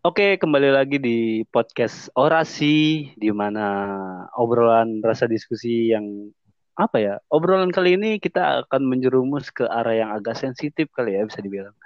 Oke, 0.00 0.40
kembali 0.40 0.72
lagi 0.72 0.96
di 0.96 1.44
podcast 1.52 2.08
Orasi, 2.16 3.12
di 3.20 3.28
mana 3.36 3.68
obrolan 4.32 5.04
rasa 5.04 5.28
diskusi 5.28 5.92
yang 5.92 6.32
apa 6.72 6.96
ya? 6.96 7.14
Obrolan 7.28 7.68
kali 7.68 8.00
ini 8.00 8.16
kita 8.16 8.64
akan 8.64 8.88
menjerumus 8.88 9.52
ke 9.52 9.68
arah 9.68 9.92
yang 9.92 10.10
agak 10.16 10.40
sensitif 10.40 10.88
kali 10.96 11.20
ya, 11.20 11.28
bisa 11.28 11.44
dibilang. 11.44 11.76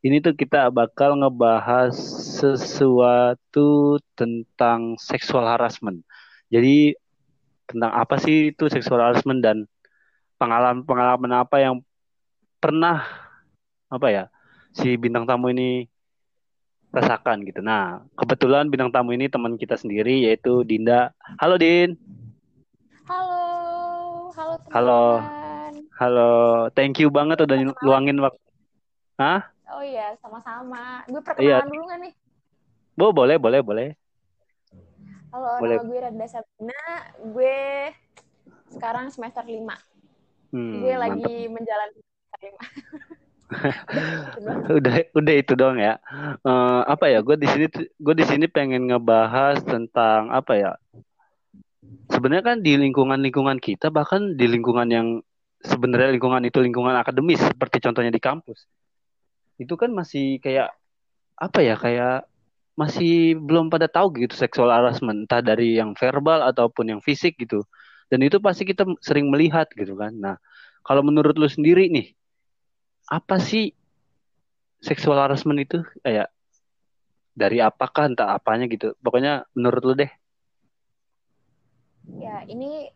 Ini 0.00 0.24
tuh 0.24 0.32
kita 0.40 0.72
bakal 0.72 1.20
ngebahas 1.20 1.92
sesuatu 2.40 4.00
tentang 4.16 4.96
sexual 4.96 5.44
harassment. 5.44 6.00
Jadi 6.48 6.96
tentang 7.68 7.92
apa 7.92 8.16
sih 8.16 8.56
itu 8.56 8.72
sexual 8.72 9.04
harassment 9.04 9.44
dan 9.44 9.68
pengalaman-pengalaman 10.40 11.44
apa 11.44 11.60
yang 11.60 11.84
pernah 12.56 13.04
apa 13.92 14.08
ya 14.08 14.24
si 14.72 14.96
bintang 14.96 15.28
tamu 15.28 15.52
ini 15.52 15.89
rasakan 16.90 17.46
gitu. 17.46 17.62
Nah, 17.62 18.02
kebetulan 18.18 18.66
bintang 18.66 18.90
tamu 18.90 19.14
ini 19.14 19.30
teman 19.30 19.54
kita 19.54 19.78
sendiri 19.78 20.26
yaitu 20.26 20.66
Dinda. 20.66 21.14
Halo 21.38 21.54
Din. 21.54 21.94
Halo, 23.06 23.42
halo 24.34 24.54
teman. 24.58 24.72
Halo. 24.74 25.04
Halo, 26.00 26.32
thank 26.72 26.96
you 26.98 27.12
banget 27.12 27.44
udah 27.44 27.56
sama 27.60 27.76
luangin 27.84 28.18
waktu. 28.24 28.40
Hah? 29.20 29.52
Oh 29.70 29.84
iya, 29.84 30.16
sama-sama. 30.18 31.04
Gue 31.06 31.20
perkenalan 31.20 31.60
iya. 31.60 31.68
dulu 31.68 31.82
gak 31.86 32.00
nih? 32.00 32.12
Bo, 32.96 33.12
boleh, 33.12 33.36
boleh, 33.36 33.60
boleh. 33.60 33.88
Halo, 35.30 35.62
boleh. 35.62 35.76
nama 35.78 35.86
gue 35.86 35.98
Randa 36.00 36.26
Sabina. 36.26 36.82
Gue 37.20 37.92
sekarang 38.72 39.12
semester 39.14 39.44
5. 39.46 39.62
Hmm, 40.50 40.82
gue 40.82 40.94
mantep. 40.96 41.02
lagi 41.04 41.34
menjalani 41.46 42.00
semester 42.00 42.40
5. 43.20 43.20
udah 44.78 44.94
udah 45.14 45.34
itu 45.34 45.52
dong 45.58 45.76
ya. 45.82 45.98
Uh, 46.46 46.86
apa 46.86 47.10
ya 47.10 47.18
gue 47.20 47.36
di 47.36 47.48
sini 47.50 47.66
gue 47.98 48.14
di 48.14 48.24
sini 48.26 48.46
pengen 48.46 48.86
ngebahas 48.90 49.62
tentang 49.66 50.30
apa 50.30 50.52
ya? 50.54 50.72
Sebenarnya 52.10 52.44
kan 52.44 52.58
di 52.62 52.78
lingkungan 52.78 53.18
lingkungan 53.18 53.58
kita 53.58 53.90
bahkan 53.90 54.38
di 54.38 54.46
lingkungan 54.46 54.88
yang 54.90 55.08
sebenarnya 55.60 56.14
lingkungan 56.14 56.42
itu 56.46 56.58
lingkungan 56.62 56.94
akademis 56.96 57.42
seperti 57.42 57.82
contohnya 57.82 58.12
di 58.14 58.22
kampus. 58.22 58.66
Itu 59.58 59.74
kan 59.76 59.92
masih 59.92 60.38
kayak 60.40 60.72
apa 61.40 61.58
ya 61.64 61.74
kayak 61.74 62.28
masih 62.78 63.36
belum 63.36 63.68
pada 63.68 63.90
tahu 63.90 64.24
gitu 64.24 64.32
seksual 64.32 64.72
harassment 64.72 65.28
entah 65.28 65.44
dari 65.44 65.76
yang 65.76 65.92
verbal 65.98 66.40
ataupun 66.46 66.96
yang 66.96 67.00
fisik 67.04 67.36
gitu. 67.36 67.66
Dan 68.10 68.24
itu 68.26 68.42
pasti 68.42 68.66
kita 68.66 68.86
sering 69.02 69.28
melihat 69.28 69.68
gitu 69.74 69.94
kan. 69.98 70.14
Nah 70.16 70.36
kalau 70.86 71.04
menurut 71.04 71.36
lu 71.36 71.46
sendiri 71.50 71.92
nih 71.92 72.16
apa 73.10 73.42
sih 73.42 73.74
seksual 74.78 75.18
harassment 75.18 75.58
itu? 75.58 75.82
Kayak 76.06 76.30
dari 77.34 77.58
apakah 77.58 78.10
entah 78.10 78.38
apanya 78.38 78.70
gitu. 78.70 78.94
Pokoknya 79.02 79.44
menurut 79.58 79.82
lu 79.82 79.94
deh. 79.98 80.10
Ya 82.20 82.46
ini 82.46 82.90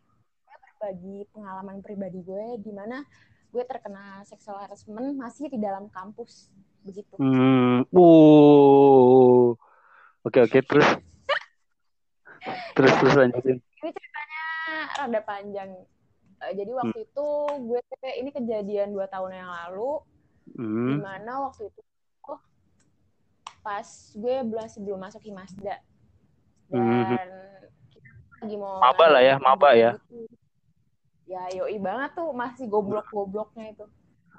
gue 0.47 0.57
berbagi 0.63 1.17
pengalaman 1.35 1.83
pribadi 1.83 2.23
gue 2.23 2.59
di 2.63 2.73
mana 2.75 3.03
gue 3.55 3.63
terkena 3.63 4.27
seksual 4.27 4.63
harassment 4.67 5.19
masih 5.19 5.51
di 5.51 5.59
dalam 5.59 5.91
kampus. 5.91 6.51
Begitu. 6.87 7.19
Hmm 7.19 7.87
uh. 7.91 9.55
Oke 10.25 10.39
oke 10.41 10.59
terus. 10.65 10.89
Terus 12.77 12.93
terus 13.01 13.15
lanjutin. 13.17 13.57
Ini 13.57 13.89
ceritanya 13.89 14.43
rada 15.01 15.21
panjang 15.25 15.71
jadi 16.53 16.71
hmm. 16.71 16.81
waktu 16.83 16.99
hmm. 17.01 17.07
itu 17.09 17.27
gue 17.65 17.81
ini 18.21 18.31
kejadian 18.35 18.89
dua 18.93 19.07
tahun 19.09 19.33
yang 19.33 19.51
lalu 19.51 20.03
hmm. 20.59 20.89
di 20.93 20.97
mana 21.01 21.33
waktu 21.49 21.73
itu 21.73 21.81
oh 22.29 22.41
pas 23.65 23.89
gue 24.13 24.37
belum 24.45 24.69
sebelum 24.69 24.99
masuk 25.01 25.25
Himasda 25.25 25.81
dan 26.69 26.81
hmm. 26.81 27.17
kita 27.89 28.11
lagi 28.45 28.57
mau 28.61 28.77
maba 28.83 29.07
lah 29.09 29.23
ya 29.25 29.35
maba 29.41 29.71
ya 29.73 29.93
gitu. 30.13 30.37
ya 31.25 31.43
yoi 31.57 31.79
banget 31.81 32.11
tuh 32.13 32.29
masih 32.37 32.67
goblok-gobloknya 32.69 33.73
itu 33.73 33.87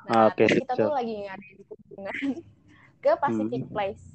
nah 0.05 0.29
okay, 0.29 0.45
kita 0.45 0.77
tuh 0.77 0.93
lagi 0.93 1.25
ngadain 1.25 1.59
kunjungan 1.65 2.15
ke 3.03 3.11
Pacific 3.17 3.61
hmm. 3.65 3.71
Place 3.73 4.05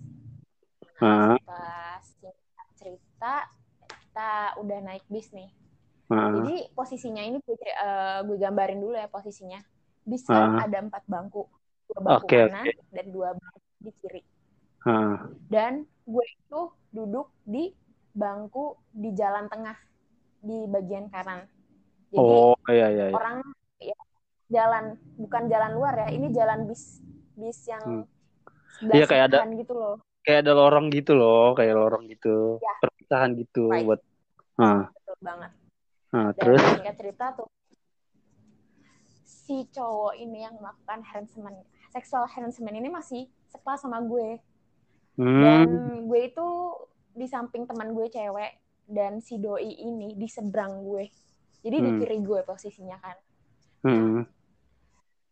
nah, 1.03 1.35
pas 1.43 2.05
cerita 2.79 3.35
kita 3.91 4.31
udah 4.63 4.79
naik 4.83 5.05
bis 5.11 5.31
nih 5.35 5.51
Uh. 6.11 6.43
Jadi 6.43 6.75
posisinya 6.75 7.23
ini 7.23 7.39
gue, 7.39 7.55
uh, 7.55 8.27
gue 8.27 8.37
gambarin 8.37 8.83
dulu 8.83 8.99
ya 8.99 9.07
posisinya. 9.07 9.63
Bis 10.03 10.27
kan 10.27 10.59
uh. 10.59 10.67
ada 10.67 10.83
empat 10.83 11.07
bangku, 11.07 11.47
dua 11.87 11.99
bangku 12.03 12.27
okay, 12.27 12.51
kanan 12.51 12.67
okay. 12.67 12.75
dan 12.91 13.07
dua 13.15 13.29
bangku 13.39 13.61
di 13.79 13.91
kiri. 14.03 14.23
Uh. 14.83 15.17
Dan 15.47 15.87
gue 15.87 16.27
itu 16.27 16.61
duduk 16.91 17.31
di 17.47 17.71
bangku 18.11 18.75
di 18.91 19.15
jalan 19.15 19.47
tengah 19.47 19.79
di 20.43 20.67
bagian 20.67 21.07
kanan. 21.15 21.47
Jadi 22.11 22.19
oh, 22.19 22.59
iya, 22.67 22.91
iya, 22.91 23.05
iya. 23.07 23.15
orang 23.15 23.39
ya, 23.79 23.99
jalan 24.51 24.99
bukan 25.15 25.47
jalan 25.47 25.79
luar 25.79 25.95
ya, 25.95 26.09
ini 26.11 26.35
jalan 26.35 26.67
bis 26.67 26.99
bis 27.39 27.71
yang 27.71 27.85
hmm. 27.87 28.05
Iya 28.81 29.05
kayak 29.05 29.25
ada 29.31 29.45
gitu 29.55 29.77
loh. 29.77 30.01
Kayak 30.25 30.49
ada 30.49 30.53
lorong 30.57 30.89
gitu 30.89 31.13
loh, 31.13 31.53
kayak 31.53 31.77
lorong 31.77 32.09
gitu. 32.09 32.57
Ya. 32.59 32.75
Perpisahan 32.81 33.31
gitu 33.37 33.69
right. 33.69 33.85
buat. 33.85 34.01
Uh. 34.57 34.89
Betul 34.89 35.17
banget. 35.21 35.51
Nah, 36.11 36.35
Dan 36.35 36.39
terus 36.39 36.61
singkat 36.75 36.97
cerita 36.99 37.27
tuh 37.39 37.49
si 39.23 39.67
cowok 39.71 40.15
ini 40.19 40.47
yang 40.47 40.55
melakukan 40.59 41.03
harassment, 41.07 41.59
seksual 41.91 42.27
harassment 42.27 42.75
ini 42.75 42.91
masih 42.91 43.27
sekelas 43.51 43.83
sama 43.83 44.03
gue. 44.03 44.39
Hmm. 45.19 45.43
Dan 45.43 45.67
gue 46.07 46.21
itu 46.31 46.49
di 47.15 47.27
samping 47.27 47.67
teman 47.67 47.95
gue 47.95 48.07
cewek 48.11 48.59
dan 48.91 49.23
si 49.23 49.39
doi 49.39 49.71
ini 49.71 50.15
di 50.15 50.27
seberang 50.27 50.83
gue. 50.83 51.11
Jadi 51.63 51.77
hmm. 51.79 51.87
di 51.87 51.91
kiri 52.03 52.19
gue 52.23 52.41
posisinya 52.47 52.99
kan. 52.99 53.17
Hmm. 53.81 54.21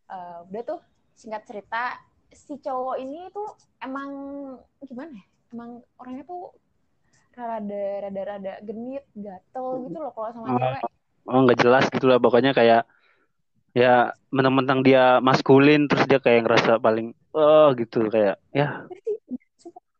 uh, 0.08 0.40
udah 0.48 0.62
tuh 0.64 0.80
singkat 1.12 1.44
cerita 1.44 2.00
si 2.32 2.56
cowok 2.56 2.96
ini 2.96 3.28
tuh 3.28 3.54
emang 3.84 4.10
gimana 4.82 5.12
ya? 5.14 5.26
Emang 5.52 5.84
orangnya 6.00 6.24
tuh 6.24 6.54
rada 7.44 7.84
rada 8.08 8.22
rada 8.24 8.52
genit 8.66 9.04
gatel 9.14 9.66
gitu 9.86 9.98
loh 10.00 10.12
kalau 10.16 10.30
sama 10.34 10.46
oh, 10.50 10.58
cewek. 10.58 10.82
Oh 11.28 11.40
nggak 11.44 11.58
jelas 11.60 11.84
gitu 11.92 12.06
lah. 12.08 12.18
Pokoknya 12.18 12.56
kayak 12.56 12.82
ya 13.76 14.16
mentang-mentang 14.32 14.80
dia 14.82 15.22
maskulin 15.22 15.86
terus 15.86 16.08
dia 16.08 16.18
kayak 16.18 16.48
ngerasa 16.48 16.80
paling 16.80 17.14
oh 17.36 17.70
gitu. 17.76 18.08
Kayak 18.08 18.40
ya. 18.50 18.88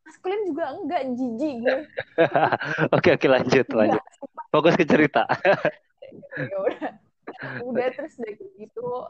Maskulin 0.03 0.41
juga 0.49 0.65
enggak 0.72 1.03
jijik 1.15 1.54
gue. 1.62 1.78
Oke 2.97 3.09
oke 3.15 3.26
lanjut 3.28 3.66
lanjut. 3.70 4.03
fokus 4.49 4.75
ke 4.81 4.84
cerita. 4.88 5.28
Ya 6.41 6.56
udah. 6.56 6.91
Udah 7.69 7.87
terus 7.97 8.16
dari 8.16 8.41
gitu. 8.56 9.05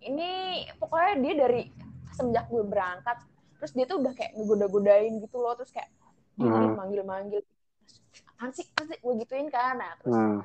Ini 0.00 0.64
pokoknya 0.80 1.12
dia 1.20 1.34
dari 1.44 1.62
semenjak 2.16 2.48
gue 2.48 2.64
berangkat 2.64 3.20
terus 3.60 3.76
dia 3.76 3.84
tuh 3.84 4.00
udah 4.00 4.16
kayak 4.16 4.32
ngegoda-godain 4.40 5.20
gitu 5.20 5.36
loh. 5.36 5.52
Terus 5.60 5.70
kayak 5.76 5.92
hmm. 6.40 6.80
manggil-manggil 6.80 7.44
apaan 8.40 8.50
sih 8.56 8.64
sih 8.64 8.98
gue 8.98 9.14
gituin 9.24 9.48
kan 9.52 9.76
nah 9.76 9.92
terus 10.00 10.16
hmm. 10.16 10.40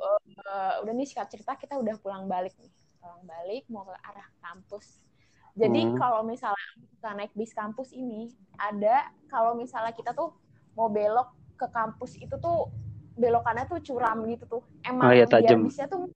uh, 0.00 0.74
udah 0.84 0.92
nih 0.92 1.08
singkat 1.08 1.28
cerita 1.32 1.56
kita 1.56 1.80
udah 1.80 1.96
pulang 1.98 2.28
balik 2.28 2.52
nih 2.60 2.72
pulang 3.00 3.22
balik 3.24 3.64
mau 3.72 3.88
ke 3.88 3.96
arah 4.04 4.28
kampus 4.44 5.00
jadi 5.56 5.80
hmm. 5.88 5.96
kalau 5.98 6.20
misalnya 6.22 6.68
kita 6.78 7.08
naik 7.16 7.32
bis 7.34 7.52
kampus 7.56 7.90
ini 7.96 8.30
ada 8.60 9.08
kalau 9.32 9.56
misalnya 9.56 9.96
kita 9.96 10.12
tuh 10.12 10.36
mau 10.76 10.92
belok 10.92 11.32
ke 11.56 11.66
kampus 11.72 12.20
itu 12.20 12.36
tuh 12.38 12.68
belokannya 13.16 13.66
tuh 13.68 13.80
curam 13.84 14.24
gitu 14.28 14.44
tuh 14.48 14.62
emang 14.86 15.10
oh, 15.10 15.12
iya, 15.12 15.26
tajam. 15.28 15.64
bisnya 15.64 15.90
tuh 15.90 16.08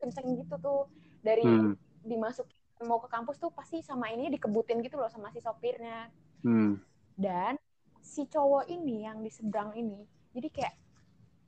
kenceng 0.00 0.36
gitu 0.38 0.54
tuh 0.60 0.80
dari 1.20 1.44
hmm. 1.44 1.76
dimasuk 2.06 2.46
mau 2.86 3.02
ke 3.02 3.08
kampus 3.10 3.42
tuh 3.42 3.50
pasti 3.50 3.82
sama 3.82 4.08
ini 4.14 4.30
dikebutin 4.30 4.78
gitu 4.84 5.00
loh 5.00 5.10
sama 5.10 5.34
si 5.34 5.42
sopirnya 5.42 6.08
hmm. 6.46 6.78
dan 7.18 7.58
si 8.02 8.26
cowok 8.26 8.70
ini 8.70 9.06
yang 9.06 9.22
di 9.22 9.30
seberang 9.30 9.74
ini 9.74 10.02
jadi 10.32 10.48
kayak 10.52 10.74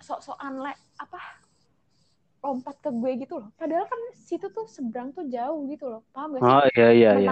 sok-sokan 0.01 0.65
le 0.65 0.73
apa 0.97 1.21
lompat 2.41 2.77
ke 2.81 2.89
gue 2.89 3.13
gitu 3.21 3.37
loh. 3.37 3.49
Padahal 3.55 3.85
kan 3.85 4.01
situ 4.17 4.49
tuh 4.49 4.65
seberang 4.65 5.13
tuh 5.13 5.29
jauh 5.29 5.69
gitu 5.69 5.93
loh. 5.93 6.03
Paham 6.17 6.37
gak 6.37 6.41
sih? 6.41 6.49
Oh 6.49 6.65
iya 6.73 6.89
iya 6.91 7.11
iya. 7.21 7.31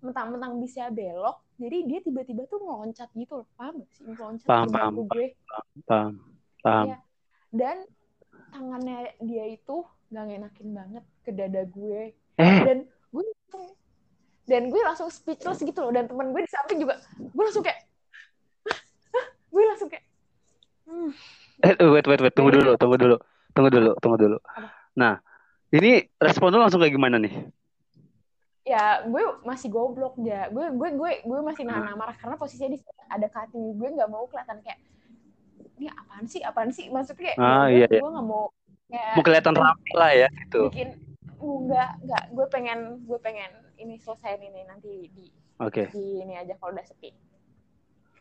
Mentang-mentang 0.00 0.56
bisa 0.62 0.88
belok 0.88 1.42
jadi 1.60 1.84
dia 1.84 2.00
tiba-tiba 2.00 2.48
tuh 2.48 2.62
ngeloncat 2.62 3.10
gitu 3.12 3.42
loh. 3.42 3.46
Paham 3.58 3.82
gak 3.82 3.90
sih? 3.92 4.02
Ngeloncat 4.06 4.46
paham 4.46 4.68
paham 4.70 4.94
gue. 5.04 5.26
paham 5.44 5.66
paham, 5.84 6.14
paham. 6.62 6.86
Ya. 6.86 6.98
dan 7.50 7.76
tangannya 8.54 8.98
dia 9.20 9.44
itu 9.50 9.76
gak 10.14 10.24
ngenakin 10.30 10.68
banget 10.70 11.04
ke 11.26 11.30
dada 11.34 11.62
gue. 11.66 12.14
Eh. 12.40 12.60
dan 12.64 12.78
gue 13.10 13.24
dan 14.48 14.66
gue 14.66 14.80
langsung 14.82 15.10
speechless 15.10 15.60
gitu 15.60 15.78
loh. 15.82 15.92
Dan 15.92 16.06
teman 16.06 16.30
gue 16.30 16.46
di 16.46 16.50
samping 16.50 16.78
juga 16.78 17.02
gue 17.18 17.42
langsung 17.42 17.66
kayak 17.66 17.90
gue 19.50 19.62
langsung 19.66 19.90
kayak 19.90 20.06
Eh, 21.60 21.76
wait, 21.92 22.06
wait, 22.08 22.20
wait, 22.24 22.34
tunggu 22.34 22.56
dulu, 22.56 22.72
tunggu 22.80 22.96
dulu, 22.96 23.16
tunggu 23.52 23.68
dulu, 23.68 23.92
tunggu 24.00 24.16
dulu. 24.16 24.38
Nah, 24.96 25.20
ini 25.70 26.08
respon 26.16 26.50
lu 26.50 26.58
langsung 26.58 26.80
kayak 26.80 26.96
gimana 26.96 27.20
nih? 27.20 27.52
ya 28.70 29.02
gue 29.02 29.22
masih 29.42 29.66
goblok 29.72 30.14
ya 30.22 30.46
gue 30.52 30.66
gue 30.76 30.88
gue 30.94 31.10
gue 31.26 31.40
masih 31.40 31.66
nahan 31.66 31.96
marah 31.98 32.14
karena 32.14 32.36
posisinya 32.38 32.76
di 32.76 32.78
ada 33.08 33.26
kating 33.26 33.74
gue 33.74 33.88
nggak 33.98 34.10
mau 34.12 34.30
kelihatan 34.30 34.60
kayak 34.62 34.78
ini 35.80 35.88
apaan 35.90 36.24
sih 36.30 36.40
apaan 36.44 36.70
sih 36.70 36.86
maksudnya 36.92 37.34
kayak 37.34 37.36
ah, 37.40 37.66
iya, 37.66 37.88
gue, 37.90 37.98
iya. 37.98 38.00
gue 38.04 38.10
nggak 38.14 38.28
mau 38.30 38.46
kayak 38.86 39.14
mau 39.16 39.24
kelihatan 39.26 39.54
rapi 39.56 39.90
lah 39.96 40.10
ya 40.12 40.28
gitu 40.44 40.62
bikin 40.70 40.90
enggak 41.40 41.90
enggak 42.04 42.24
gue 42.30 42.46
pengen 42.52 42.78
gue 43.08 43.18
pengen 43.18 43.50
ini 43.80 43.94
selesai 43.96 44.38
ini 44.38 44.62
nanti 44.68 45.08
di 45.08 45.26
okay. 45.56 45.88
di 45.90 46.22
ini 46.22 46.38
aja 46.38 46.52
kalau 46.60 46.76
udah 46.76 46.86
sepi 46.86 47.10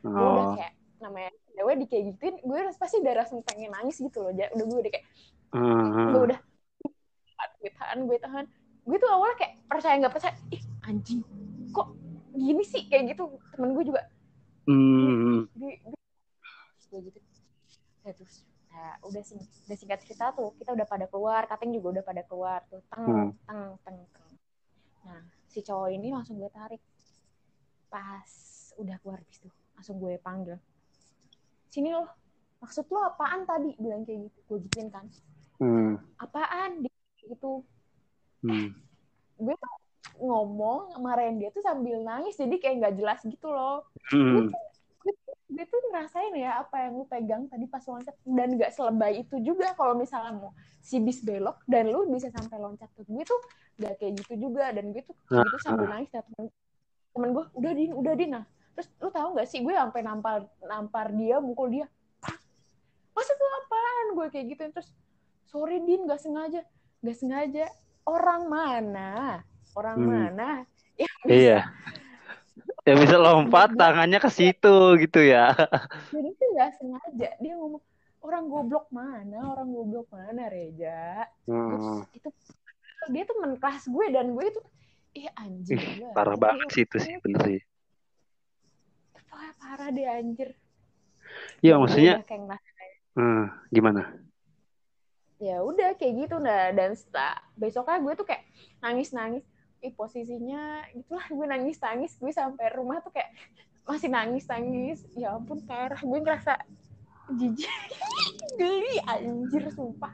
oh. 0.02 0.10
gue 0.10 0.30
udah 0.34 0.48
kayak 0.56 0.74
kayak 1.88 2.04
gituin 2.16 2.36
gue 2.42 2.60
pasti 2.76 3.00
udah 3.00 3.14
langsung 3.24 3.40
pengen 3.46 3.72
nangis 3.72 4.02
gitu 4.02 4.26
loh 4.26 4.32
udah 4.34 4.48
gue 4.52 4.80
udah 4.84 4.92
kayak 4.92 5.06
uh 5.54 6.12
gue 6.12 6.22
udah 6.34 6.40
gue 7.60 7.72
tahan 7.76 7.98
gue 8.08 8.18
tahan. 8.20 8.46
Gue 8.88 8.98
tuh 8.98 9.10
awalnya 9.12 9.38
kayak 9.38 9.54
percaya 9.68 9.96
nggak 10.00 10.14
percaya 10.16 10.34
ih 10.50 10.64
anjing 10.88 11.22
kok 11.76 11.88
gini 12.34 12.64
sih? 12.64 12.88
Kayak 12.88 13.16
gitu 13.16 13.38
temen 13.54 13.76
gue 13.76 13.84
juga. 13.86 14.02
Mm. 14.70 15.50
gue, 15.58 15.74
gue, 16.90 17.00
gitu. 17.10 17.20
Ya 18.06 18.12
terus 18.16 18.46
nah, 18.70 18.96
udah 19.06 19.22
sing 19.26 19.40
udah 19.42 19.78
singkat 19.78 20.00
cerita 20.06 20.32
tuh 20.34 20.56
kita 20.58 20.74
udah 20.74 20.88
pada 20.88 21.06
keluar 21.10 21.46
kating 21.50 21.76
juga 21.76 22.00
udah 22.00 22.04
pada 22.06 22.22
keluar 22.26 22.60
tuh 22.70 22.82
teng 22.90 23.06
hmm. 23.06 23.30
teng 23.46 23.62
teng 23.84 23.98
teng. 24.14 24.30
Nah 25.06 25.24
si 25.50 25.60
cowok 25.66 25.90
ini 25.94 26.14
langsung 26.16 26.40
gue 26.40 26.50
tarik. 26.50 26.82
Pas 27.90 28.32
udah 28.80 28.96
keluar 29.04 29.20
bis 29.28 29.42
tuh 29.44 29.54
langsung 29.76 30.00
gue 30.00 30.16
panggil 30.22 30.56
sini 31.70 31.94
loh 31.94 32.10
maksud 32.60 32.86
lo 32.92 33.00
apaan 33.08 33.48
tadi? 33.48 33.74
Bilang 33.80 34.04
kayak 34.04 34.28
gitu 34.28 34.40
gue 34.50 34.58
gituin 34.68 34.90
kan. 34.92 35.06
Hmm. 35.60 36.00
apaan? 36.20 36.84
Gitu. 37.24 37.64
Hmm. 38.40 38.72
gue 39.40 39.56
tuh 39.56 39.74
ngomong 40.20 41.00
marahin 41.00 41.40
dia 41.40 41.52
tuh 41.52 41.64
sambil 41.64 42.04
nangis 42.04 42.36
jadi 42.36 42.56
kayak 42.60 42.76
nggak 42.84 42.96
jelas 43.00 43.20
gitu 43.24 43.48
loh. 43.48 43.88
Hmm. 44.12 44.52
gue, 45.00 45.14
tuh, 45.16 45.36
gue, 45.56 45.64
tuh 45.64 45.80
ngerasain 45.92 46.34
ya 46.36 46.60
apa 46.60 46.88
yang 46.88 47.00
lu 47.00 47.06
pegang 47.08 47.48
tadi 47.48 47.66
pas 47.72 47.84
loncat. 47.88 48.16
Dan 48.28 48.60
nggak 48.60 48.72
selebay 48.76 49.24
itu 49.24 49.40
juga 49.40 49.72
kalau 49.80 49.96
misalnya 49.96 50.36
mau 50.36 50.52
si 50.84 51.00
bis 51.00 51.24
belok 51.24 51.64
dan 51.68 51.88
lu 51.88 52.08
bisa 52.12 52.32
sampai 52.32 52.60
loncat 52.60 52.88
tuh 52.96 53.08
gue 53.08 53.24
tuh 53.24 53.40
gak 53.80 53.96
kayak 54.00 54.20
gitu 54.20 54.50
juga. 54.50 54.76
Dan 54.76 54.92
gue 54.92 55.04
tuh 55.04 55.16
gitu 55.16 55.58
sambil 55.64 55.88
nangis 55.88 56.12
dan 56.12 56.24
temen, 56.28 56.48
temen 57.16 57.30
gue 57.32 57.46
udah 57.56 57.72
din 57.72 57.92
udah 57.96 58.14
din. 58.16 58.32
Nah 58.36 58.46
terus 58.80 58.96
lu 59.04 59.12
tahu 59.12 59.36
nggak 59.36 59.50
sih 59.52 59.60
gue 59.60 59.76
sampai 59.76 60.00
nampar 60.08 60.48
nampar 60.64 61.12
dia 61.12 61.44
mukul 61.44 61.68
dia. 61.68 61.86
Masa 63.12 63.36
tuh 63.36 63.50
apaan? 63.60 64.06
Gue 64.16 64.28
kayak 64.32 64.56
gitu. 64.56 64.64
Terus 64.72 64.90
sorry 65.52 65.84
din 65.84 66.08
nggak 66.08 66.24
sengaja. 66.24 66.64
Nggak 67.04 67.18
sengaja. 67.20 67.68
Orang 68.08 68.48
mana? 68.48 69.44
Orang 69.76 70.00
hmm. 70.00 70.08
mana 70.08 70.50
yang 71.04 71.16
bisa, 71.28 71.36
iya. 71.36 71.60
Yang 72.88 72.98
bisa 73.04 73.16
lompat 73.20 73.76
tangannya 73.76 74.24
ke 74.24 74.32
situ 74.32 74.96
gitu 75.04 75.28
ya. 75.28 75.52
Jadi 76.16 76.28
itu 76.32 76.46
nggak 76.56 76.72
sengaja. 76.80 77.30
Dia 77.44 77.54
ngomong 77.60 77.84
orang 78.24 78.44
goblok 78.48 78.88
mana? 78.96 79.60
Orang 79.60 79.76
goblok 79.76 80.08
mana 80.16 80.48
Reja? 80.48 81.28
Hmm. 81.44 82.08
itu 82.16 82.32
dia 83.12 83.28
tuh 83.28 83.44
menkelas 83.44 83.92
gue 83.92 84.06
dan 84.12 84.32
gue 84.32 84.46
itu 84.48 84.62
ih 85.18 85.28
anjir 85.34 85.82
Ih, 85.82 86.14
parah 86.14 86.38
banget 86.38 86.68
sih 86.70 86.84
itu 86.86 86.98
sih 87.02 87.16
bener 87.26 87.42
sih 87.42 87.60
parah, 89.40 89.56
parah 89.56 89.90
deh 89.96 90.04
anjir. 90.04 90.50
Iya 91.64 91.80
maksudnya 91.80 92.20
hmm, 93.16 93.46
gimana? 93.72 94.12
Ya 95.40 95.64
udah 95.64 95.96
kayak 95.96 96.28
gitu 96.28 96.36
nah 96.44 96.76
dan 96.76 96.92
setelah 97.00 97.40
besoknya 97.56 98.04
gue 98.04 98.14
tuh 98.20 98.28
kayak 98.28 98.44
nangis 98.84 99.16
nangis 99.16 99.48
ih 99.80 99.96
posisinya 99.96 100.84
itulah 100.92 101.24
gue 101.24 101.46
nangis 101.48 101.80
nangis 101.80 102.12
gue 102.20 102.36
sampai 102.36 102.68
rumah 102.76 103.00
tuh 103.00 103.16
kayak 103.16 103.32
masih 103.88 104.12
nangis 104.12 104.44
nangis 104.52 105.00
ya 105.16 105.40
ampun 105.40 105.64
parah. 105.64 106.02
Gue 106.04 106.20
ngerasa 106.20 106.60
jijik. 107.32 107.72
Geli 108.60 109.00
anjir 109.08 109.64
sumpah. 109.72 110.12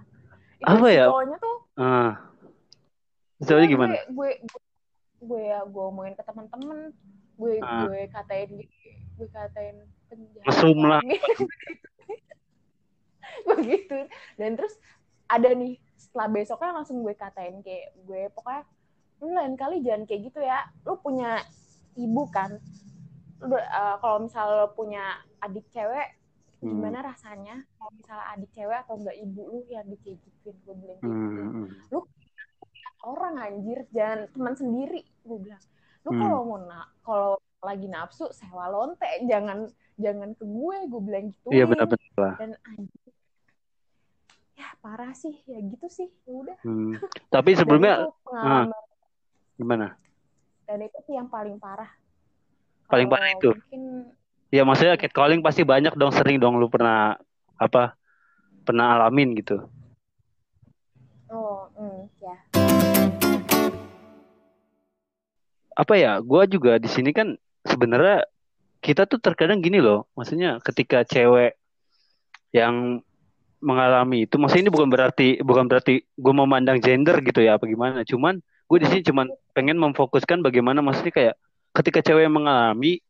Itu 0.62 0.70
apa 0.70 0.88
ya? 0.94 1.06
cowoknya 1.10 1.38
tuh 1.42 1.58
uh, 1.82 2.12
cowoknya 3.42 3.68
gimana? 3.68 3.94
gue, 3.98 4.06
gue, 4.14 4.32
gue, 4.46 4.62
gue 5.26 5.42
ya 5.50 5.60
gue 5.66 5.84
omongin 5.84 6.14
ke 6.16 6.24
teman-teman 6.24 6.94
gue 7.36 7.54
uh. 7.60 7.86
gue 7.90 8.00
katain 8.14 8.50
gue 8.56 8.68
katain 9.32 9.78
penjahat. 10.12 10.46
Mesum 10.52 10.80
lah 10.84 11.02
begitu. 13.50 13.98
Dan 14.40 14.60
terus 14.60 14.76
ada 15.32 15.50
nih 15.52 15.80
setelah 15.96 16.28
besoknya 16.32 16.72
langsung 16.76 17.02
gue 17.02 17.16
katain 17.18 17.60
kayak 17.66 17.96
gue 18.06 18.30
pokoknya 18.32 18.64
lu 19.24 19.32
lain 19.32 19.56
kali 19.56 19.80
jangan 19.82 20.04
kayak 20.04 20.22
gitu 20.32 20.40
ya. 20.44 20.60
Lu 20.84 21.00
punya 21.00 21.40
ibu 21.96 22.24
kan. 22.30 22.60
Lu, 23.44 23.56
uh, 23.56 23.96
kalau 24.00 24.24
misal 24.24 24.46
lu 24.64 24.68
punya 24.76 25.20
adik 25.44 25.68
cewek 25.72 26.16
hmm. 26.64 26.72
gimana 26.72 27.04
rasanya 27.04 27.62
kalau 27.78 27.92
misalnya 27.94 28.26
adik 28.34 28.52
cewek 28.56 28.78
atau 28.88 28.96
enggak 28.98 29.18
ibu 29.20 29.42
lu 29.44 29.60
yang 29.68 29.86
dikegituin 29.86 30.56
gue 30.64 30.76
bilang 30.80 31.00
gitu. 31.00 31.12
Hmm. 31.12 31.68
lu 31.92 32.00
orang 33.06 33.36
anjir. 33.40 33.80
Jangan 33.92 34.32
teman 34.32 34.56
sendiri 34.56 35.02
gue 35.04 35.38
bilang. 35.40 35.64
Lu 36.06 36.10
hmm. 36.14 36.20
kalau 36.22 36.40
mau 36.46 36.60
na 36.64 36.82
kalau 37.02 37.34
lagi 37.66 37.90
nafsu 37.90 38.30
sewa 38.30 38.70
lonte. 38.70 39.10
Jangan 39.26 39.66
jangan 39.98 40.38
ke 40.38 40.46
gue 40.46 40.78
gue 40.86 41.02
bilang 41.02 41.26
gitu. 41.34 41.50
Iya 41.50 41.66
benar-benar 41.66 42.38
dan 42.38 42.52
anjir 42.62 43.06
ya 44.56 44.68
parah 44.80 45.12
sih. 45.12 45.36
Ya 45.50 45.60
gitu 45.60 45.88
sih. 45.92 46.08
Ya 46.24 46.34
udah. 46.34 46.58
Hmm. 46.64 46.96
tapi 47.36 47.58
sebelumnya 47.58 48.08
uh, 48.30 48.66
gimana? 49.60 49.98
Dan 50.66 50.86
itu 50.86 50.98
sih 51.06 51.14
yang 51.18 51.30
paling 51.30 51.60
parah. 51.60 51.90
Paling 52.90 53.10
parah 53.10 53.30
itu? 53.34 53.52
mungkin 53.54 54.14
ya 54.54 54.62
maksudnya 54.64 54.96
catcalling 54.96 55.42
pasti 55.42 55.66
banyak 55.66 55.94
dong 55.98 56.14
sering 56.14 56.38
dong 56.38 56.62
lu 56.62 56.70
pernah 56.70 57.18
apa 57.58 57.98
pernah 58.66 58.98
alamin 58.98 59.36
gitu. 59.38 59.62
Oh 61.30 61.68
mm, 61.76 62.00
ya. 62.22 62.36
Apa 65.76 65.94
ya 66.00 66.24
gue 66.24 66.44
juga 66.48 66.80
di 66.80 66.88
sini 66.88 67.12
kan 67.12 67.36
sebenarnya 67.66 68.26
kita 68.80 69.10
tuh 69.10 69.18
terkadang 69.18 69.60
gini 69.60 69.82
loh. 69.82 70.06
Maksudnya 70.14 70.62
ketika 70.62 71.02
cewek 71.04 71.58
yang 72.54 73.02
mengalami 73.60 74.30
itu 74.30 74.38
maksudnya 74.38 74.70
ini 74.70 74.74
bukan 74.74 74.90
berarti 74.94 75.28
bukan 75.42 75.66
berarti 75.66 76.06
gue 76.06 76.34
mau 76.36 76.46
memandang 76.46 76.78
gender 76.78 77.18
gitu 77.26 77.42
ya 77.42 77.58
apa 77.58 77.66
gimana. 77.66 78.06
Cuman 78.06 78.40
gue 78.42 78.78
di 78.82 78.88
sini 78.90 79.02
cuman 79.06 79.28
pengen 79.58 79.78
memfokuskan 79.82 80.46
bagaimana 80.46 80.86
maksudnya 80.86 81.14
kayak 81.14 81.36
ketika 81.76 82.00
cewek 82.06 82.30
yang 82.30 82.36
mengalami 82.38 83.02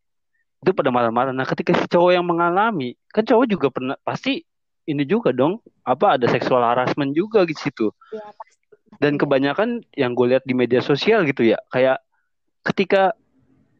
itu 0.66 0.72
pada 0.74 0.90
marah-marah 0.90 1.30
nah 1.30 1.46
ketika 1.46 1.78
si 1.78 1.86
cowok 1.86 2.12
yang 2.18 2.26
mengalami 2.26 2.98
kan 3.14 3.22
cowok 3.22 3.46
juga 3.46 3.68
pernah 3.70 3.96
pasti 4.02 4.42
ini 4.90 5.06
juga 5.06 5.30
dong 5.30 5.62
apa 5.86 6.18
ada 6.18 6.26
seksual 6.26 6.66
harassment 6.66 7.14
juga 7.14 7.46
di 7.46 7.54
situ. 7.54 7.94
Ya, 8.10 8.26
dan 9.00 9.20
kebanyakan 9.20 9.84
yang 9.96 10.16
gue 10.16 10.36
lihat 10.36 10.44
di 10.48 10.56
media 10.56 10.80
sosial 10.80 11.28
gitu 11.28 11.44
ya 11.44 11.60
kayak 11.72 12.00
ketika 12.64 13.12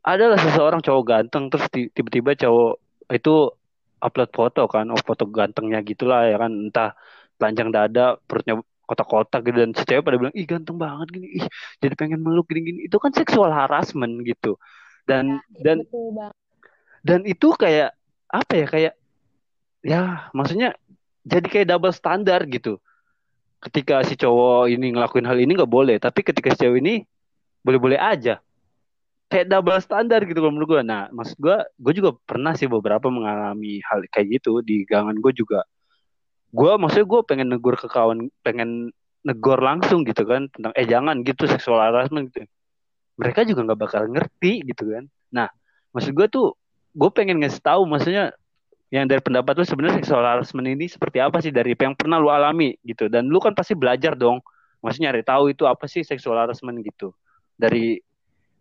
adalah 0.06 0.38
seseorang 0.38 0.86
cowok 0.86 1.04
ganteng 1.04 1.50
terus 1.50 1.66
tiba-tiba 1.74 2.38
cowok 2.38 2.78
itu 3.10 3.50
upload 3.98 4.30
foto 4.30 4.70
kan, 4.70 4.86
oh 4.94 5.02
foto 5.02 5.26
gantengnya 5.26 5.82
gitulah 5.82 6.30
ya 6.30 6.38
kan, 6.38 6.52
entah 6.70 6.94
telanjang 7.42 7.74
dada, 7.74 8.22
perutnya 8.30 8.62
kotak-kotak 8.86 9.42
gitu 9.50 9.58
dan 9.66 9.74
si 9.74 9.82
pada 9.82 10.14
bilang 10.14 10.36
ih 10.38 10.46
ganteng 10.46 10.78
banget 10.78 11.10
gini, 11.10 11.28
ih 11.42 11.46
jadi 11.82 11.98
pengen 11.98 12.22
meluk 12.22 12.46
gini-gini. 12.46 12.86
Itu 12.86 13.02
kan 13.02 13.10
seksual 13.18 13.50
harassment 13.50 14.22
gitu. 14.22 14.62
Dan 15.10 15.42
ya, 15.58 15.74
dan 15.74 15.78
dan 17.02 17.20
itu 17.26 17.54
kayak 17.58 17.98
apa 18.30 18.54
ya 18.54 18.66
kayak 18.70 18.94
ya 19.86 20.02
maksudnya 20.38 20.78
jadi 21.26 21.46
kayak 21.50 21.68
double 21.74 21.94
standar 21.94 22.46
gitu. 22.46 22.78
Ketika 23.58 24.06
si 24.06 24.14
cowok 24.14 24.70
ini 24.70 24.94
ngelakuin 24.94 25.26
hal 25.26 25.42
ini 25.42 25.58
nggak 25.58 25.72
boleh, 25.74 25.98
tapi 25.98 26.22
ketika 26.22 26.54
si 26.54 26.62
cewek 26.62 26.78
ini 26.86 27.02
boleh-boleh 27.66 27.98
aja 27.98 28.38
kayak 29.30 29.50
double 29.50 29.80
standar 29.82 30.22
gitu 30.24 30.38
kalau 30.38 30.54
menurut 30.54 30.70
gue. 30.80 30.82
Nah, 30.86 31.10
maksud 31.10 31.38
gue, 31.42 31.58
gue 31.82 31.94
juga 31.98 32.14
pernah 32.26 32.54
sih 32.54 32.70
beberapa 32.70 33.10
mengalami 33.10 33.82
hal 33.82 34.06
kayak 34.14 34.42
gitu 34.42 34.62
di 34.62 34.86
gangan 34.86 35.18
gue 35.18 35.34
juga. 35.34 35.66
Gue 36.54 36.78
maksudnya 36.78 37.08
gue 37.10 37.22
pengen 37.26 37.48
negur 37.52 37.76
ke 37.76 37.88
kawan, 37.90 38.30
pengen 38.46 38.94
negor 39.26 39.58
langsung 39.58 40.06
gitu 40.06 40.22
kan 40.30 40.46
tentang 40.54 40.72
eh 40.78 40.86
jangan 40.86 41.26
gitu 41.26 41.50
seksual 41.50 41.82
harassment 41.82 42.30
gitu. 42.30 42.46
Mereka 43.18 43.48
juga 43.50 43.74
nggak 43.74 43.80
bakal 43.82 44.04
ngerti 44.12 44.62
gitu 44.70 44.94
kan. 44.94 45.10
Nah, 45.34 45.50
maksud 45.92 46.14
gue 46.14 46.28
tuh 46.30 46.54
gue 46.96 47.10
pengen 47.12 47.42
ngasih 47.44 47.60
tahu 47.60 47.84
maksudnya 47.90 48.32
yang 48.94 49.10
dari 49.10 49.20
pendapat 49.20 49.58
lu 49.60 49.66
sebenarnya 49.68 50.00
seksual 50.00 50.24
harassment 50.24 50.70
ini 50.72 50.88
seperti 50.88 51.20
apa 51.20 51.44
sih 51.44 51.52
dari 51.52 51.76
yang 51.76 51.98
pernah 51.98 52.22
lu 52.22 52.32
alami 52.32 52.78
gitu 52.86 53.12
dan 53.12 53.28
lu 53.28 53.42
kan 53.44 53.52
pasti 53.52 53.76
belajar 53.76 54.16
dong 54.16 54.40
maksudnya 54.80 55.12
nyari 55.12 55.26
tahu 55.26 55.44
itu 55.52 55.68
apa 55.68 55.90
sih 55.90 56.06
seksual 56.06 56.40
harassment 56.40 56.80
gitu 56.86 57.12
dari 57.60 58.00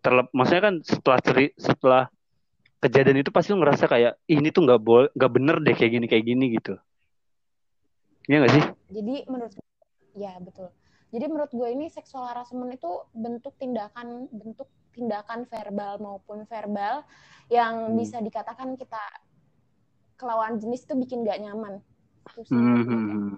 terlep 0.04 0.28
maksudnya 0.36 0.62
kan 0.68 0.74
setelah 0.84 1.18
ceri 1.24 1.46
setelah 1.56 2.04
kejadian 2.84 3.24
itu 3.24 3.32
pasti 3.32 3.56
lu 3.56 3.64
ngerasa 3.64 3.88
kayak 3.88 4.20
ini 4.28 4.52
tuh 4.52 4.68
nggak 4.68 4.80
boleh 4.84 5.08
nggak 5.16 5.32
bener 5.32 5.56
deh 5.64 5.72
kayak 5.72 5.92
gini 5.96 6.06
kayak 6.06 6.24
gini 6.28 6.46
gitu 6.60 6.76
Iya 8.24 8.36
gak 8.44 8.52
sih? 8.56 8.64
Jadi 9.00 9.14
menurut 9.28 9.52
ya 10.14 10.38
betul. 10.38 10.70
jadi 11.14 11.30
menurut 11.30 11.50
gue 11.54 11.68
ini 11.70 11.86
seksual 11.90 12.26
harassment 12.26 12.74
itu 12.74 12.90
bentuk 13.14 13.54
tindakan 13.54 14.26
bentuk 14.34 14.66
tindakan 14.90 15.46
verbal 15.46 15.98
maupun 16.02 16.42
verbal 16.46 17.06
yang 17.50 17.90
hmm. 17.90 17.98
bisa 17.98 18.18
dikatakan 18.18 18.74
kita 18.74 18.98
kelawan 20.18 20.58
jenis 20.58 20.86
itu 20.86 20.94
bikin 20.98 21.22
gak 21.22 21.38
nyaman. 21.38 21.82
hmm. 22.50 22.82
hmm, 22.82 22.82
hmm. 22.86 23.30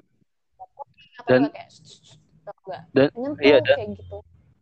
dan 1.28 1.42
kayak, 1.52 1.68
dan 2.96 3.08
iya, 3.44 3.60
dan, 3.60 3.76
kayak 3.76 3.88
gitu. 4.00 4.16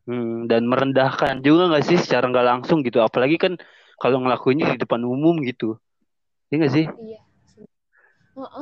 Hmm, 0.05 0.45
dan 0.45 0.69
merendahkan 0.69 1.41
juga 1.41 1.73
gak 1.73 1.85
sih 1.89 1.97
secara 1.97 2.29
nggak 2.29 2.45
langsung 2.45 2.85
gitu? 2.85 3.01
Apalagi 3.01 3.41
kan 3.41 3.57
kalau 3.97 4.21
ngelakuinnya 4.21 4.77
di 4.77 4.85
depan 4.85 5.01
umum 5.01 5.41
gitu. 5.41 5.81
Ya 6.53 6.61
gak 6.61 6.75
sih? 6.77 6.85
Iya 6.85 7.25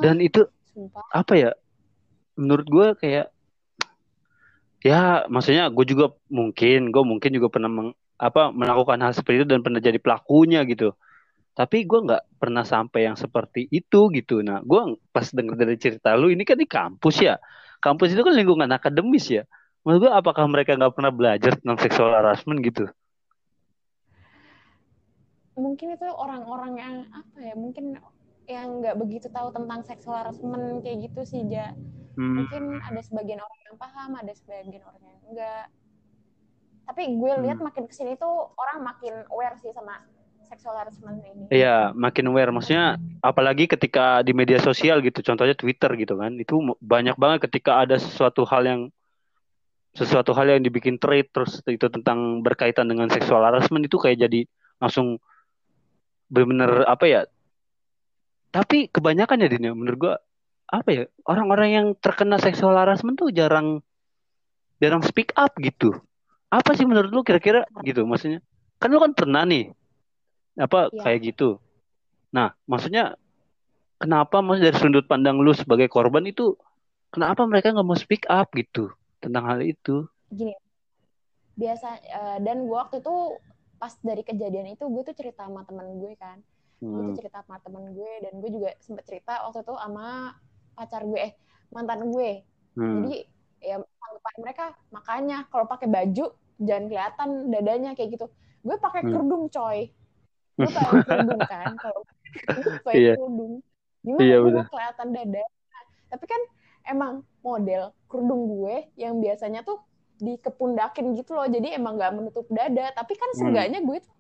dan 0.04 0.20
itu 0.20 0.44
Sumpah. 0.72 1.04
apa 1.12 1.32
ya? 1.36 1.50
Menurut 2.36 2.66
gue 2.68 2.86
kayak 3.00 3.26
ya 4.82 5.24
maksudnya 5.30 5.70
gue 5.70 5.84
juga 5.86 6.12
mungkin 6.26 6.90
gue 6.90 7.04
mungkin 7.04 7.30
juga 7.30 7.48
pernah 7.52 7.70
meng, 7.70 7.88
apa 8.18 8.50
melakukan 8.50 8.98
hal 8.98 9.12
seperti 9.14 9.44
itu 9.44 9.48
dan 9.48 9.60
pernah 9.64 9.80
jadi 9.80 9.98
pelakunya 10.00 10.64
gitu. 10.68 10.92
Tapi 11.52 11.84
gue 11.84 12.00
nggak 12.08 12.40
pernah 12.40 12.64
sampai 12.64 13.08
yang 13.08 13.16
seperti 13.16 13.68
itu 13.68 14.08
gitu. 14.12 14.40
Nah 14.40 14.64
gue 14.64 14.96
pas 15.12 15.24
denger 15.24 15.56
dari 15.56 15.76
cerita 15.76 16.16
lu 16.16 16.32
ini 16.32 16.44
kan 16.44 16.56
di 16.56 16.68
kampus 16.68 17.16
ya? 17.20 17.36
Kampus 17.82 18.14
itu 18.14 18.22
kan 18.24 18.32
lingkungan 18.36 18.68
akademis 18.72 19.26
ya 19.28 19.44
menurut 19.82 20.08
gue 20.08 20.12
apakah 20.12 20.44
mereka 20.46 20.78
nggak 20.78 20.94
pernah 20.94 21.12
belajar 21.14 21.52
tentang 21.58 21.78
seksual 21.82 22.10
harassment 22.14 22.62
gitu? 22.62 22.86
Mungkin 25.58 25.94
itu 25.94 26.08
orang-orang 26.08 26.72
yang 26.80 26.94
apa 27.12 27.38
ya 27.38 27.54
mungkin 27.54 27.98
yang 28.48 28.82
nggak 28.82 28.98
begitu 28.98 29.26
tahu 29.30 29.54
tentang 29.54 29.86
seksual 29.86 30.18
harassment 30.18 30.82
kayak 30.82 31.10
gitu 31.10 31.20
sih 31.22 31.42
ja. 31.46 31.70
Hmm. 32.12 32.44
mungkin 32.44 32.76
ada 32.84 33.00
sebagian 33.00 33.40
orang 33.40 33.60
yang 33.64 33.76
paham 33.80 34.10
ada 34.20 34.36
sebagian 34.36 34.84
orang 34.84 35.00
yang 35.00 35.20
enggak 35.32 35.64
tapi 36.84 37.08
gue 37.08 37.32
lihat 37.46 37.56
hmm. 37.56 37.66
makin 37.72 37.84
ke 37.88 37.94
sini 37.94 38.12
tuh 38.18 38.52
orang 38.58 38.84
makin 38.84 39.24
aware 39.30 39.56
sih 39.62 39.70
sama 39.72 40.02
seksual 40.44 40.76
harassment 40.76 41.24
ini. 41.24 41.48
Iya 41.48 41.96
makin 41.96 42.28
aware. 42.28 42.52
Maksudnya 42.52 43.00
apalagi 43.24 43.64
ketika 43.70 44.20
di 44.20 44.36
media 44.36 44.60
sosial 44.60 45.00
gitu 45.00 45.24
contohnya 45.24 45.56
Twitter 45.56 45.88
gitu 45.96 46.20
kan. 46.20 46.36
Itu 46.36 46.76
banyak 46.82 47.16
banget 47.16 47.48
ketika 47.48 47.80
ada 47.80 47.96
sesuatu 47.96 48.44
hal 48.44 48.66
yang 48.66 48.80
sesuatu 49.92 50.32
hal 50.32 50.56
yang 50.56 50.64
dibikin 50.64 50.96
trade 50.96 51.28
terus 51.28 51.60
itu 51.68 51.86
tentang 51.92 52.40
berkaitan 52.40 52.88
dengan 52.88 53.12
seksual 53.12 53.44
harassment 53.44 53.84
itu 53.84 54.00
kayak 54.00 54.24
jadi 54.24 54.48
langsung 54.80 55.20
benar-benar 56.32 56.88
apa 56.88 57.04
ya? 57.04 57.20
Tapi 58.52 58.88
kebanyakan 58.88 59.44
ya 59.44 59.48
Dini 59.52 59.68
menurut 59.72 59.98
gua 60.00 60.14
apa 60.72 60.88
ya 60.88 61.04
orang-orang 61.28 61.68
yang 61.72 61.86
terkena 62.00 62.40
seksual 62.40 62.72
harassment 62.72 63.20
tuh 63.20 63.28
jarang 63.28 63.84
jarang 64.80 65.04
speak 65.04 65.36
up 65.36 65.52
gitu. 65.60 66.00
Apa 66.48 66.72
sih 66.72 66.88
menurut 66.88 67.12
lu 67.12 67.20
kira-kira 67.20 67.68
gitu 67.84 68.08
maksudnya? 68.08 68.40
Kan 68.80 68.92
lu 68.92 69.00
kan 69.00 69.12
pernah 69.12 69.44
nih 69.44 69.72
apa 70.56 70.88
ya. 70.88 71.04
kayak 71.04 71.32
gitu. 71.32 71.60
Nah 72.32 72.56
maksudnya 72.64 73.20
kenapa 74.00 74.40
mas 74.40 74.58
dari 74.58 74.76
sudut 74.76 75.04
pandang 75.04 75.36
lu 75.36 75.52
sebagai 75.52 75.92
korban 75.92 76.24
itu 76.24 76.56
kenapa 77.12 77.44
mereka 77.44 77.76
nggak 77.76 77.86
mau 77.86 77.96
speak 77.96 78.24
up 78.32 78.48
gitu 78.56 78.88
tentang 79.22 79.46
hal 79.46 79.62
itu 79.62 80.04
gini 80.34 80.52
biasa 81.54 81.88
uh, 82.02 82.38
dan 82.42 82.66
gua 82.66 82.88
waktu 82.88 82.98
itu 82.98 83.16
pas 83.82 83.98
dari 83.98 84.22
kejadian 84.22 84.78
itu 84.78 84.86
gue 84.86 85.02
tuh 85.02 85.16
cerita 85.18 85.42
sama 85.50 85.66
teman 85.66 85.98
gue 85.98 86.14
kan 86.14 86.38
hmm. 86.78 86.86
gue 86.86 87.02
tuh 87.10 87.16
cerita 87.18 87.42
sama 87.42 87.58
teman 87.66 87.90
gue 87.90 88.12
dan 88.22 88.32
gue 88.38 88.50
juga 88.54 88.70
sempet 88.78 89.02
cerita 89.10 89.42
waktu 89.42 89.66
itu 89.66 89.74
sama 89.74 90.38
pacar 90.78 91.02
gue 91.02 91.18
eh 91.18 91.32
mantan 91.74 92.06
gue 92.14 92.46
hmm. 92.78 93.02
jadi 93.02 93.14
ya 93.58 93.76
tanggapan 93.82 94.34
mereka 94.38 94.64
makanya 94.94 95.38
kalau 95.50 95.66
pakai 95.66 95.90
baju 95.90 96.30
jangan 96.62 96.84
kelihatan 96.86 97.28
dadanya 97.50 97.90
kayak 97.98 98.14
gitu 98.14 98.26
gue 98.62 98.76
pakai 98.78 99.02
hmm. 99.02 99.10
kerudung 99.10 99.44
coy 99.50 99.90
gue 100.54 100.70
pakai 100.78 101.02
kerudung 101.02 101.42
kan 101.42 101.74
kalau 101.74 102.00
pakai 102.86 103.02
yeah. 103.02 103.16
kerudung 103.18 103.66
gimana 104.06 104.22
yeah, 104.22 104.38
gue 104.38 104.62
kelihatan 104.70 105.08
dada 105.10 105.44
tapi 106.06 106.24
kan 106.30 106.42
emang 106.86 107.26
model 107.42 107.90
kerudung 108.06 108.48
gue 108.48 108.88
yang 108.96 109.18
biasanya 109.18 109.66
tuh 109.66 109.82
dikepundakin 110.22 111.18
gitu 111.18 111.34
loh 111.34 111.50
jadi 111.50 111.74
emang 111.76 111.98
nggak 111.98 112.14
menutup 112.14 112.46
dada 112.46 112.94
tapi 112.94 113.18
kan 113.18 113.28
hmm. 113.34 113.38
seenggaknya 113.42 113.80
gue 113.82 113.98
tuh 113.98 114.14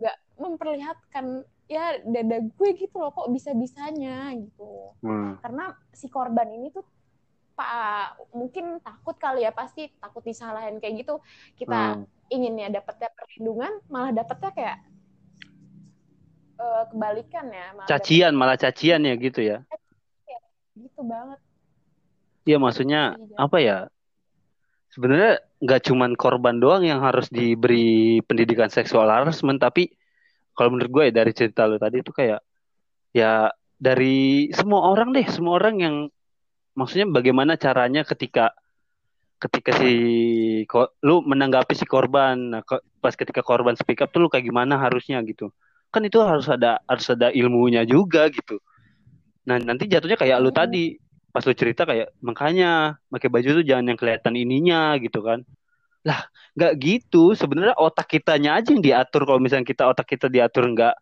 nggak 0.00 0.16
memperlihatkan 0.38 1.26
ya 1.66 1.98
dada 2.06 2.38
gue 2.42 2.68
gitu 2.78 2.96
loh 2.98 3.10
kok 3.10 3.30
bisa 3.34 3.50
bisanya 3.54 4.30
gitu 4.38 4.94
hmm. 5.02 5.42
karena 5.42 5.74
si 5.90 6.06
korban 6.06 6.50
ini 6.54 6.70
tuh 6.70 6.86
pak 7.58 8.16
mungkin 8.32 8.80
takut 8.80 9.18
kali 9.20 9.44
ya 9.44 9.52
pasti 9.52 9.90
takut 10.00 10.24
disalahin 10.24 10.78
kayak 10.78 11.04
gitu 11.04 11.20
kita 11.58 11.98
hmm. 11.98 12.32
inginnya 12.32 12.80
dapetnya 12.80 13.10
perlindungan 13.12 13.72
malah 13.90 14.14
dapetnya 14.14 14.50
kayak 14.54 14.78
uh, 16.56 16.84
kebalikan 16.88 17.46
ya 17.50 17.66
malah 17.74 17.88
cacian 17.90 18.32
dapet... 18.32 18.40
malah 18.40 18.56
cacian 18.56 19.00
ya 19.02 19.14
gitu 19.18 19.40
ya 19.42 19.58
gitu 20.78 21.00
banget 21.04 21.40
Iya 22.48 22.56
maksudnya 22.56 23.20
apa 23.36 23.56
ya? 23.60 23.78
Sebenarnya 24.90 25.38
nggak 25.60 25.80
cuman 25.86 26.16
korban 26.16 26.56
doang 26.56 26.82
yang 26.82 27.04
harus 27.04 27.28
diberi 27.28 28.18
pendidikan 28.24 28.72
seksual 28.72 29.06
harassment 29.12 29.60
tapi 29.60 29.92
kalau 30.56 30.72
menurut 30.72 30.90
gue 30.90 31.02
ya 31.08 31.12
dari 31.20 31.32
cerita 31.36 31.68
lo 31.68 31.76
tadi 31.76 32.00
itu 32.00 32.10
kayak 32.10 32.40
ya 33.12 33.52
dari 33.76 34.48
semua 34.56 34.88
orang 34.88 35.12
deh 35.12 35.24
semua 35.28 35.60
orang 35.60 35.76
yang 35.80 35.96
maksudnya 36.72 37.08
bagaimana 37.12 37.60
caranya 37.60 38.08
ketika 38.08 38.56
ketika 39.40 39.72
si 39.80 39.92
lu 41.00 41.24
menanggapi 41.24 41.72
si 41.72 41.88
korban 41.88 42.36
nah, 42.56 42.62
pas 43.00 43.16
ketika 43.16 43.40
korban 43.40 43.72
speak 43.76 44.04
up 44.04 44.12
tuh 44.12 44.20
lu 44.20 44.28
kayak 44.28 44.48
gimana 44.48 44.76
harusnya 44.76 45.20
gitu. 45.24 45.48
Kan 45.88 46.04
itu 46.04 46.20
harus 46.20 46.48
ada 46.48 46.80
harus 46.84 47.08
ada 47.08 47.32
ilmunya 47.32 47.84
juga 47.88 48.28
gitu. 48.28 48.60
Nah 49.48 49.56
nanti 49.60 49.88
jatuhnya 49.88 50.20
kayak 50.20 50.38
lu 50.40 50.52
tadi 50.52 51.00
pas 51.30 51.42
lu 51.46 51.54
cerita 51.54 51.86
kayak 51.86 52.10
makanya 52.18 52.98
pakai 53.06 53.30
baju 53.30 53.62
tuh 53.62 53.64
jangan 53.66 53.94
yang 53.94 53.98
kelihatan 53.98 54.34
ininya 54.34 54.98
gitu 54.98 55.22
kan 55.22 55.46
lah, 56.00 56.20
nggak 56.56 56.72
gitu. 56.80 57.36
Sebenarnya 57.36 57.76
otak 57.76 58.08
kitanya 58.08 58.56
aja 58.56 58.72
yang 58.72 58.80
diatur. 58.80 59.28
Kalau 59.28 59.40
misalnya 59.40 59.68
kita 59.68 59.84
otak 59.88 60.08
kita 60.08 60.32
diatur 60.32 60.64
nggak 60.72 60.96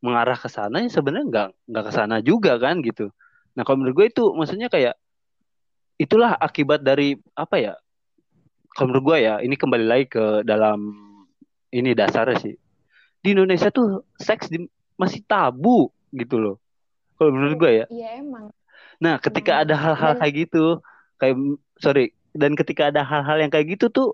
mengarah 0.00 0.38
ke 0.38 0.48
sana, 0.48 0.80
ya 0.80 0.88
sebenarnya 0.88 1.26
nggak 1.28 1.48
nggak 1.68 1.84
ke 1.84 1.92
sana 1.92 2.16
juga 2.24 2.56
kan 2.56 2.80
gitu. 2.80 3.12
Nah 3.58 3.62
kalau 3.66 3.82
menurut 3.82 3.94
gue 3.98 4.06
itu 4.08 4.24
maksudnya 4.32 4.70
kayak 4.72 4.94
itulah 6.00 6.32
akibat 6.38 6.80
dari 6.80 7.18
apa 7.36 7.56
ya? 7.60 7.74
Kalau 8.72 8.94
menurut 8.94 9.04
gue 9.14 9.18
ya 9.26 9.34
ini 9.42 9.58
kembali 9.58 9.84
lagi 9.84 10.06
ke 10.06 10.24
dalam 10.46 10.96
ini 11.74 11.92
dasarnya 11.92 12.38
sih. 12.40 12.54
Di 13.18 13.34
Indonesia 13.34 13.68
tuh 13.74 14.06
seks 14.16 14.46
di, 14.48 14.64
masih 14.94 15.26
tabu 15.26 15.90
gitu 16.14 16.38
loh. 16.38 16.56
Kalau 17.18 17.34
menurut 17.34 17.58
gue 17.58 17.70
ya. 17.82 17.86
Iya 17.90 18.22
emang. 18.22 18.54
Nah 18.98 19.18
ketika 19.22 19.62
ada 19.62 19.74
hal-hal 19.78 20.18
kayak 20.18 20.34
gitu, 20.46 20.82
kayak 21.18 21.36
sorry, 21.78 22.14
dan 22.34 22.58
ketika 22.58 22.90
ada 22.90 23.02
hal-hal 23.06 23.38
yang 23.38 23.50
kayak 23.50 23.78
gitu 23.78 23.90
tuh 23.90 24.08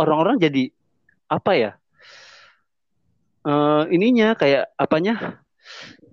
orang-orang 0.00 0.40
jadi 0.40 0.72
apa 1.28 1.52
ya? 1.56 1.72
Uh, 3.40 3.88
ininya 3.88 4.36
kayak 4.36 4.68
apanya? 4.76 5.40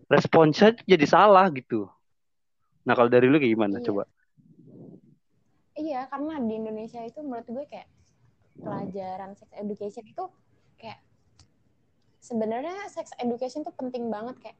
Responsnya 0.07 0.75
jadi 0.87 1.03
salah 1.03 1.51
gitu. 1.51 1.91
Nah 2.87 2.95
kalau 2.95 3.11
dari 3.11 3.27
lu 3.27 3.35
kayak 3.39 3.53
gimana? 3.55 3.79
Iya. 3.79 3.85
Coba. 3.91 4.03
Iya, 5.77 6.09
karena 6.09 6.41
di 6.41 6.53
Indonesia 6.57 7.01
itu 7.05 7.21
menurut 7.21 7.45
gue 7.45 7.65
kayak 7.69 7.85
pelajaran 8.57 9.37
sex 9.37 9.49
education 9.53 10.03
itu 10.09 10.25
kayak 10.81 10.97
sebenarnya 12.17 12.73
sex 12.89 13.13
education 13.21 13.61
tuh 13.61 13.75
penting 13.77 14.09
banget 14.09 14.35
kayak 14.41 14.57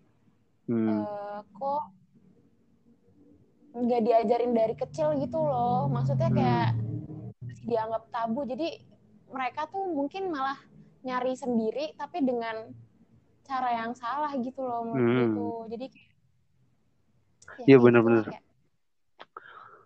hmm. 0.70 0.86
uh, 0.86 1.42
kok 1.42 1.84
nggak 3.86 4.02
diajarin 4.02 4.54
dari 4.58 4.74
kecil 4.74 5.14
gitu 5.22 5.38
loh. 5.38 5.86
Maksudnya 5.92 6.30
kayak 6.34 6.70
hmm. 6.74 7.68
dianggap 7.68 8.04
tabu. 8.10 8.48
Jadi 8.48 8.82
mereka 9.28 9.68
tuh 9.68 9.84
mungkin 9.92 10.32
malah 10.32 10.58
nyari 11.04 11.36
sendiri 11.36 11.94
tapi 11.96 12.24
dengan 12.24 12.68
cara 13.48 13.70
yang 13.80 13.96
salah 13.96 14.36
gitu 14.36 14.60
loh 14.60 14.84
menurut 14.84 15.32
hmm. 15.32 15.72
jadi 15.72 15.86
kayak 15.88 16.12
ya 17.64 17.66
iya 17.72 17.78
benar-benar 17.80 18.28
gitu, 18.28 18.44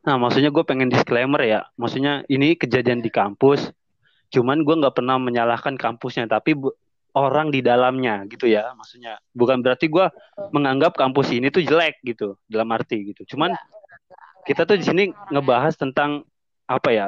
nah 0.02 0.18
maksudnya 0.18 0.50
gue 0.50 0.66
pengen 0.66 0.90
disclaimer 0.90 1.38
ya. 1.46 1.62
Maksudnya 1.78 2.26
ini 2.26 2.58
kejadian 2.58 3.06
di 3.06 3.14
kampus 3.14 3.70
cuman 4.34 4.66
gue 4.66 4.76
nggak 4.82 4.98
pernah 4.98 5.22
menyalahkan 5.22 5.78
kampusnya 5.78 6.26
tapi 6.26 6.58
bu 6.58 6.74
orang 7.12 7.52
di 7.54 7.62
dalamnya 7.62 8.26
gitu 8.26 8.50
ya 8.50 8.74
maksudnya. 8.74 9.22
Bukan 9.36 9.62
berarti 9.62 9.94
gue 9.94 10.10
menganggap 10.50 10.98
kampus 10.98 11.30
ini 11.30 11.54
tuh 11.54 11.62
jelek 11.62 12.02
gitu 12.02 12.42
dalam 12.50 12.72
arti 12.74 13.14
gitu. 13.14 13.36
Cuman 13.36 13.54
ya, 13.54 13.62
kita 14.46 14.66
tuh 14.66 14.78
di 14.78 14.86
sini 14.86 15.04
ngebahas 15.30 15.78
tentang 15.78 16.26
apa 16.66 16.90
ya? 16.92 17.08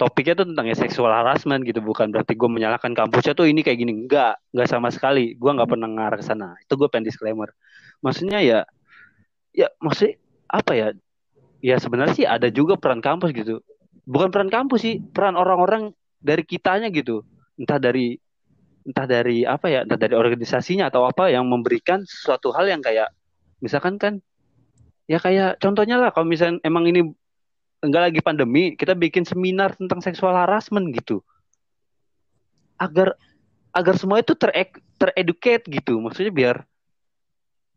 Topiknya 0.00 0.32
tuh 0.32 0.48
tentang 0.48 0.64
ya 0.64 0.76
seksual 0.76 1.12
harassment 1.12 1.60
gitu. 1.68 1.84
Bukan 1.84 2.08
berarti 2.08 2.32
gue 2.32 2.48
menyalahkan 2.48 2.96
kampusnya 2.96 3.36
tuh 3.36 3.44
ini 3.44 3.60
kayak 3.60 3.84
gini. 3.84 3.92
Enggak 3.92 4.40
enggak 4.56 4.68
sama 4.68 4.88
sekali. 4.88 5.36
Gue 5.36 5.52
nggak 5.52 5.68
pernah 5.68 5.88
ngarah 5.92 6.16
ke 6.16 6.24
sana. 6.24 6.56
Itu 6.64 6.80
gue 6.80 6.88
pengen 6.88 7.12
disclaimer. 7.12 7.52
Maksudnya 8.00 8.40
ya 8.40 8.64
ya 9.52 9.68
maksudnya 9.76 10.16
apa 10.48 10.72
ya? 10.72 10.88
Ya 11.60 11.76
sebenarnya 11.76 12.16
sih 12.16 12.24
ada 12.24 12.48
juga 12.48 12.80
peran 12.80 13.04
kampus 13.04 13.36
gitu. 13.36 13.60
Bukan 14.08 14.32
peran 14.32 14.48
kampus 14.48 14.80
sih 14.80 15.04
peran 15.04 15.36
orang-orang 15.36 15.92
dari 16.16 16.48
kitanya 16.48 16.88
gitu. 16.88 17.20
Entah 17.60 17.76
dari 17.76 18.16
entah 18.88 19.04
dari 19.04 19.44
apa 19.44 19.68
ya 19.68 19.84
entah 19.84 20.00
dari 20.00 20.16
organisasinya 20.16 20.88
atau 20.88 21.04
apa 21.04 21.28
yang 21.28 21.44
memberikan 21.44 22.00
suatu 22.08 22.48
hal 22.56 22.64
yang 22.64 22.80
kayak 22.80 23.12
misalkan 23.60 24.00
kan 24.00 24.24
ya 25.10 25.18
kayak 25.18 25.58
contohnya 25.58 25.98
lah 25.98 26.14
kalau 26.14 26.30
misalnya 26.30 26.62
emang 26.62 26.86
ini 26.86 27.10
enggak 27.82 28.14
lagi 28.14 28.20
pandemi 28.22 28.78
kita 28.78 28.94
bikin 28.94 29.26
seminar 29.26 29.74
tentang 29.74 29.98
seksual 29.98 30.38
harassment 30.38 30.94
gitu 30.94 31.18
agar 32.78 33.18
agar 33.74 33.94
semua 33.98 34.22
itu 34.22 34.38
ter 34.38 34.54
tereducate 35.02 35.66
gitu 35.66 35.98
maksudnya 35.98 36.30
biar 36.30 36.56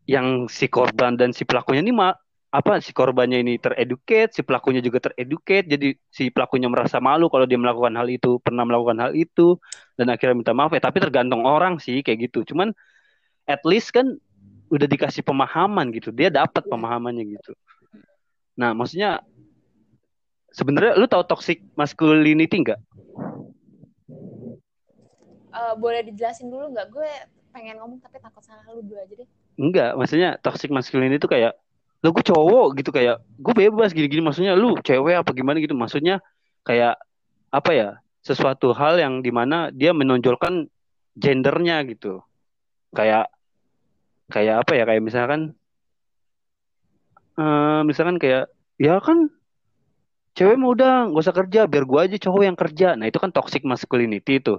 yang 0.06 0.46
si 0.46 0.70
korban 0.70 1.18
dan 1.18 1.34
si 1.34 1.42
pelakunya 1.42 1.82
ini 1.82 1.90
ma 1.90 2.14
apa 2.54 2.78
si 2.78 2.94
korbannya 2.94 3.42
ini 3.42 3.58
tereducate, 3.58 4.30
si 4.30 4.46
pelakunya 4.46 4.78
juga 4.78 5.10
tereducate, 5.10 5.66
jadi 5.66 5.98
si 6.06 6.30
pelakunya 6.30 6.70
merasa 6.70 7.02
malu 7.02 7.26
kalau 7.26 7.50
dia 7.50 7.58
melakukan 7.58 7.98
hal 7.98 8.06
itu, 8.06 8.38
pernah 8.38 8.62
melakukan 8.62 8.94
hal 9.02 9.10
itu, 9.18 9.58
dan 9.98 10.06
akhirnya 10.14 10.38
minta 10.38 10.54
maaf 10.54 10.70
ya. 10.70 10.78
Tapi 10.78 11.02
tergantung 11.02 11.42
orang 11.42 11.82
sih 11.82 12.06
kayak 12.06 12.30
gitu. 12.30 12.54
Cuman 12.54 12.70
at 13.50 13.58
least 13.66 13.90
kan 13.90 14.22
udah 14.72 14.86
dikasih 14.88 15.22
pemahaman 15.24 15.92
gitu, 15.92 16.12
dia 16.14 16.32
dapat 16.32 16.64
pemahamannya 16.66 17.36
gitu. 17.36 17.52
Nah 18.56 18.72
maksudnya 18.72 19.20
sebenarnya 20.54 20.94
lu 20.94 21.06
tahu 21.10 21.26
toxic 21.26 21.60
masculinity 21.74 22.62
nggak? 22.62 22.80
Uh, 25.54 25.74
boleh 25.78 26.02
dijelasin 26.06 26.50
dulu 26.50 26.70
nggak? 26.74 26.86
Gue 26.90 27.10
pengen 27.54 27.78
ngomong 27.78 28.02
tapi 28.02 28.18
takut 28.18 28.42
salah 28.42 28.66
lu 28.70 28.82
dulu 28.82 28.98
aja 28.98 29.14
deh. 29.14 29.28
Enggak, 29.54 29.94
maksudnya 29.94 30.34
toxic 30.42 30.70
masculinity 30.74 31.22
itu 31.22 31.30
kayak 31.30 31.54
lo 32.04 32.12
gue 32.12 32.20
cowok 32.20 32.68
gitu 32.76 32.92
kayak 32.92 33.16
gue 33.40 33.54
bebas 33.56 33.96
gini-gini 33.96 34.20
maksudnya 34.20 34.52
lu 34.52 34.76
cewek 34.84 35.24
apa 35.24 35.32
gimana 35.32 35.56
gitu 35.56 35.72
maksudnya 35.72 36.20
kayak 36.60 37.00
apa 37.48 37.70
ya 37.72 37.88
sesuatu 38.20 38.76
hal 38.76 39.00
yang 39.00 39.24
di 39.24 39.32
mana 39.32 39.72
dia 39.72 39.96
menonjolkan 39.96 40.68
gendernya 41.16 41.80
gitu 41.88 42.20
kayak 42.92 43.32
kayak 44.32 44.64
apa 44.64 44.72
ya 44.76 44.84
kayak 44.88 45.02
misalkan 45.04 45.40
uh, 47.36 47.80
misalkan 47.84 48.16
kayak 48.16 48.48
ya 48.80 49.00
kan 49.00 49.28
cewek 50.34 50.58
mau 50.58 50.74
udah 50.74 51.12
gak 51.12 51.22
usah 51.24 51.36
kerja 51.36 51.60
biar 51.70 51.84
gue 51.86 52.00
aja 52.00 52.16
cowok 52.18 52.42
yang 52.42 52.58
kerja 52.58 52.88
nah 52.98 53.06
itu 53.06 53.18
kan 53.20 53.30
toxic 53.30 53.62
masculinity 53.62 54.40
itu 54.42 54.58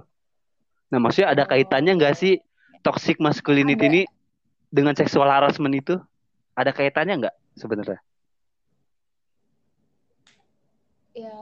nah 0.86 1.02
maksudnya 1.02 1.34
ada 1.34 1.44
kaitannya 1.44 1.98
nggak 1.98 2.14
sih 2.14 2.38
toxic 2.86 3.18
masculinity 3.18 3.82
ada. 3.82 3.90
ini 3.90 4.02
dengan 4.70 4.94
seksual 4.94 5.26
harassment 5.26 5.74
itu 5.74 5.98
ada 6.56 6.70
kaitannya 6.70 7.26
nggak 7.26 7.36
sebenarnya? 7.58 8.00
Ya 11.16 11.36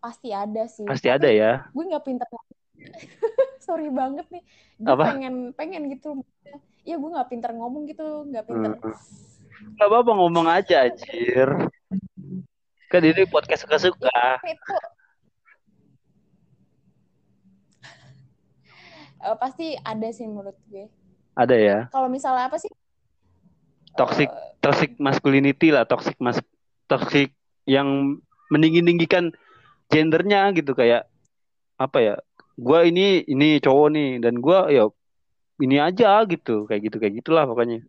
pasti 0.00 0.28
ada 0.32 0.64
sih. 0.68 0.84
Pasti 0.88 1.08
ada 1.08 1.28
ya. 1.28 1.68
Gue 1.72 1.84
nggak 1.88 2.04
pintar. 2.04 2.28
Sorry 3.66 3.88
banget 3.92 4.26
nih. 4.32 4.42
Gue 4.80 4.92
apa? 4.92 5.04
pengen 5.16 5.52
pengen 5.56 5.82
gitu. 5.92 6.24
Ya 6.88 6.96
gue 6.96 7.10
nggak 7.12 7.28
pintar 7.28 7.52
ngomong 7.52 7.84
gitu, 7.84 8.24
nggak 8.32 8.44
pintar. 8.48 8.80
Hmm. 8.80 8.96
Gak 9.76 9.88
apa-apa 9.92 10.12
ngomong 10.16 10.48
aja, 10.48 10.88
anjir. 10.88 11.68
Kan 12.88 13.02
ini 13.04 13.28
podcast 13.28 13.68
suka-suka. 13.68 14.40
Itu 14.40 14.74
uh, 19.20 19.36
pasti 19.36 19.76
ada 19.84 20.08
sih 20.08 20.24
menurut 20.24 20.56
gue. 20.72 20.88
Ada 21.36 21.56
ya. 21.60 21.78
Kalau 21.92 22.08
misalnya 22.08 22.48
apa 22.48 22.56
sih? 22.56 22.72
toxic 23.98 24.30
toxic 24.62 24.94
masculinity 25.02 25.74
lah 25.74 25.82
toxic 25.82 26.14
mas 26.22 26.38
toxic 26.86 27.34
yang 27.66 28.22
meninggi-ninggikan 28.54 29.34
gendernya 29.90 30.54
gitu 30.54 30.78
kayak 30.78 31.10
apa 31.82 31.98
ya 31.98 32.14
gue 32.54 32.80
ini 32.86 33.26
ini 33.26 33.58
cowok 33.58 33.88
nih 33.90 34.10
dan 34.22 34.38
gue 34.38 34.58
ya 34.70 34.86
ini 35.58 35.76
aja 35.82 36.22
gitu 36.26 36.66
kayak 36.70 36.80
gitu 36.90 36.96
kayak 37.02 37.14
gitulah 37.22 37.44
pokoknya. 37.44 37.82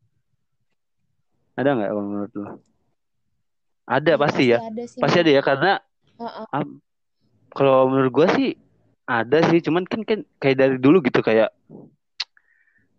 Ada 1.54 1.76
nggak 1.76 1.92
menurut 1.94 2.34
lo? 2.34 2.48
Ada 3.90 4.16
ya, 4.16 4.18
pasti, 4.22 4.44
ya. 4.54 4.58
ada 4.62 4.84
sih, 4.86 5.02
pasti 5.02 5.18
ada 5.18 5.32
ya 5.34 5.42
karena 5.42 5.72
uh 6.22 6.46
-uh. 6.46 6.64
kalau 7.58 7.90
menurut 7.90 8.12
gue 8.14 8.28
sih 8.38 8.50
ada 9.10 9.42
sih 9.50 9.58
cuman 9.66 9.90
kan 9.90 10.06
kan 10.06 10.22
kayak 10.38 10.58
dari 10.62 10.76
dulu 10.78 11.02
gitu 11.02 11.26
kayak 11.26 11.50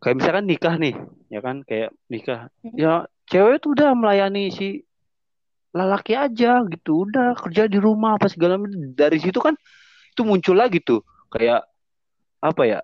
kayak 0.02 0.16
misalkan 0.18 0.50
nikah 0.50 0.74
nih 0.74 0.98
ya 1.30 1.38
kan 1.38 1.62
kayak 1.62 1.94
nikah. 2.10 2.50
Hmm. 2.66 2.74
ya 2.74 2.92
cewek 3.30 3.62
tuh 3.62 3.78
udah 3.78 3.94
melayani 3.94 4.50
si 4.50 4.82
lelaki 5.70 6.18
aja 6.18 6.66
gitu 6.66 7.06
udah 7.06 7.38
kerja 7.38 7.70
di 7.70 7.78
rumah 7.78 8.18
apa 8.18 8.26
segala 8.26 8.58
macam. 8.58 8.90
Dari 8.90 9.22
situ 9.22 9.38
kan 9.38 9.54
itu 10.10 10.22
muncul 10.26 10.58
lagi 10.58 10.82
tuh 10.82 11.06
kayak 11.30 11.62
apa 12.42 12.62
ya 12.66 12.78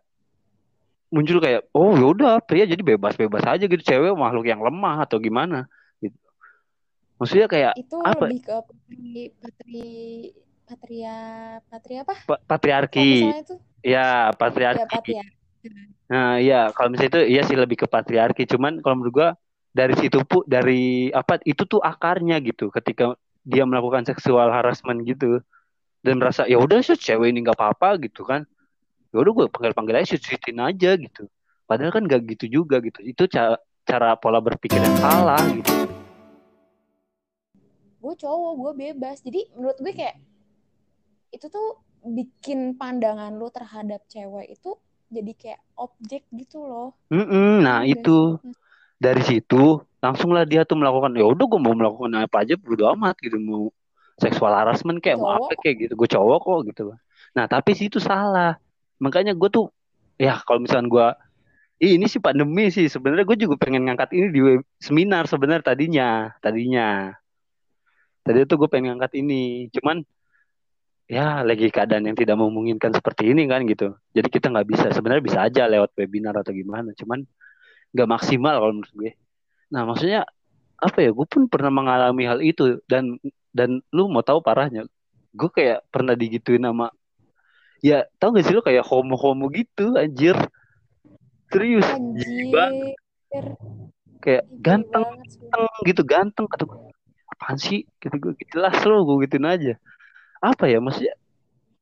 muncul 1.12 1.38
kayak 1.38 1.66
oh 1.71 1.95
ya 1.95 2.07
udah 2.11 2.33
pria 2.42 2.66
jadi 2.66 2.83
bebas-bebas 2.83 3.47
aja 3.47 3.64
gitu 3.64 3.83
cewek 3.83 4.12
makhluk 4.19 4.47
yang 4.47 4.61
lemah 4.61 5.07
atau 5.07 5.23
gimana 5.23 5.71
gitu. 6.03 6.16
Maksudnya 7.16 7.47
kayak 7.49 7.73
itu 7.79 7.97
apa 8.03 8.27
lebih 8.27 8.40
ke 8.42 8.57
patri 8.57 9.12
patri 9.38 9.85
patria 10.66 11.16
patria 11.71 12.01
apa? 12.03 12.14
Pa 12.27 12.37
patriarki. 12.45 13.31
Ya 13.87 14.35
patriarki. 14.35 14.83
Ya, 14.83 14.87
patriarki 14.90 15.47
Nah, 16.07 16.38
iya, 16.38 16.71
kalau 16.71 16.95
misalnya 16.95 17.19
itu 17.19 17.21
iya 17.35 17.42
sih 17.42 17.59
lebih 17.59 17.83
ke 17.83 17.87
patriarki. 17.90 18.47
Cuman 18.47 18.79
kalau 18.79 19.03
menurut 19.03 19.14
gua 19.14 19.29
dari 19.75 19.95
situ 19.99 20.23
pun 20.23 20.47
dari 20.47 21.11
apa 21.11 21.42
itu 21.42 21.66
tuh 21.66 21.83
akarnya 21.83 22.38
gitu. 22.42 22.71
Ketika 22.71 23.19
dia 23.42 23.66
melakukan 23.66 24.07
seksual 24.07 24.51
harassment 24.55 25.03
gitu. 25.03 25.42
Dan 26.07 26.23
merasa 26.23 26.47
ya 26.47 26.62
udah 26.62 26.79
sih 26.87 26.95
cewek 26.95 27.35
ini 27.35 27.42
nggak 27.42 27.59
apa-apa 27.59 27.99
gitu 28.07 28.23
kan. 28.23 28.47
Ya 29.11 29.16
udah 29.23 29.33
gue 29.33 29.45
panggil-panggil 29.51 29.97
aja 30.03 30.16
cuitin 30.19 30.59
aja 30.59 30.90
gitu. 30.99 31.23
Padahal 31.66 31.90
kan 31.95 32.03
gak 32.07 32.23
gitu 32.27 32.62
juga 32.62 32.79
gitu. 32.83 33.03
Itu 33.03 33.27
cara 33.27 33.59
cara 33.87 34.19
pola 34.19 34.42
berpikir 34.42 34.79
yang 34.83 34.99
salah 34.99 35.38
gitu. 35.51 35.73
Gue 38.03 38.14
cowok, 38.14 38.53
gue 38.55 38.73
bebas. 38.90 39.23
Jadi 39.23 39.51
menurut 39.55 39.79
gue 39.83 39.92
kayak 39.95 40.16
itu 41.35 41.47
tuh 41.51 41.83
bikin 42.07 42.79
pandangan 42.79 43.35
lu 43.35 43.51
terhadap 43.51 44.07
cewek 44.07 44.55
itu 44.55 44.79
jadi 45.11 45.33
kayak 45.35 45.61
objek 45.79 46.23
gitu 46.35 46.62
loh. 46.62 46.95
Mm 47.11 47.27
-mm, 47.27 47.51
nah 47.62 47.83
Enggak 47.83 48.03
itu 48.03 48.16
sih. 48.42 48.55
dari 48.99 49.23
situ 49.27 49.83
langsunglah 50.03 50.47
dia 50.47 50.62
tuh 50.62 50.79
melakukan 50.79 51.19
ya 51.19 51.27
udah 51.27 51.47
gue 51.47 51.61
mau 51.61 51.75
melakukan 51.75 52.14
apa 52.23 52.47
aja 52.47 52.55
bodo 52.55 52.87
amat 52.95 53.19
gitu 53.19 53.38
mau 53.42 53.75
seksual 54.16 54.55
harassment 54.55 55.03
kayak 55.03 55.19
mau 55.19 55.35
apa 55.35 55.53
kayak 55.59 55.90
gitu 55.90 55.92
gue 55.99 56.09
cowok 56.09 56.38
kok 56.42 56.59
gitu. 56.71 56.83
Nah 57.35 57.45
tapi 57.51 57.75
sih 57.75 57.90
itu 57.90 57.99
salah 57.99 58.55
makanya 59.02 59.32
gue 59.37 59.48
tuh 59.52 59.66
ya 60.16 60.40
kalau 60.44 60.64
misalnya 60.64 60.88
gue 60.88 61.09
ini 61.76 62.09
sih 62.09 62.20
pandemi 62.24 62.72
sih 62.72 62.88
sebenarnya 62.88 63.28
gue 63.28 63.37
juga 63.37 63.54
pengen 63.61 63.85
ngangkat 63.85 64.11
ini 64.16 64.26
di 64.32 64.40
web, 64.40 64.61
seminar 64.80 65.28
sebenarnya 65.28 65.64
tadinya 65.72 66.09
tadinya 66.40 67.12
tadi 68.24 68.48
tuh 68.48 68.56
gue 68.64 68.68
pengen 68.72 68.96
ngangkat 68.96 69.20
ini 69.20 69.68
cuman 69.70 70.00
ya 71.06 71.46
lagi 71.46 71.70
keadaan 71.70 72.04
yang 72.11 72.18
tidak 72.18 72.35
memungkinkan 72.35 72.90
seperti 72.94 73.30
ini 73.30 73.46
kan 73.46 73.62
gitu. 73.66 73.94
Jadi 74.11 74.28
kita 74.28 74.50
nggak 74.50 74.66
bisa 74.66 74.87
sebenarnya 74.90 75.24
bisa 75.24 75.38
aja 75.46 75.62
lewat 75.70 75.94
webinar 75.94 76.35
atau 76.42 76.50
gimana, 76.50 76.90
cuman 76.98 77.22
nggak 77.94 78.09
maksimal 78.11 78.54
kalau 78.59 78.72
menurut 78.74 78.94
gue. 78.94 79.11
Nah 79.72 79.87
maksudnya 79.87 80.26
apa 80.76 80.98
ya? 81.00 81.11
Gue 81.14 81.26
pun 81.30 81.46
pernah 81.46 81.70
mengalami 81.70 82.26
hal 82.26 82.42
itu 82.42 82.82
dan 82.90 83.16
dan 83.54 83.80
lu 83.94 84.11
mau 84.11 84.20
tahu 84.26 84.42
parahnya, 84.44 84.85
gue 85.32 85.50
kayak 85.54 85.87
pernah 85.88 86.12
digituin 86.18 86.61
nama 86.61 86.90
ya 87.84 88.08
tau 88.20 88.32
gak 88.32 88.44
sih 88.46 88.54
lu 88.56 88.62
kayak 88.64 88.84
homo 88.86 89.16
homo 89.16 89.48
gitu 89.52 89.96
anjir? 89.96 90.36
Serius. 91.52 91.86
Anjir. 91.86 93.46
kayak 94.22 94.48
ganteng, 94.58 95.06
ganteng 95.06 95.64
gitu 95.86 96.02
ganteng. 96.02 96.46
Kata 96.50 96.66
gue 96.66 96.78
apaan 97.36 97.56
sih? 97.60 97.86
Gitu 98.00 98.14
gue 98.18 98.32
jelas 98.50 98.76
lo 98.82 99.04
gue 99.06 99.26
gituin 99.28 99.46
aja. 99.46 99.74
Apa 100.42 100.66
ya 100.66 100.82
maksudnya 100.82 101.14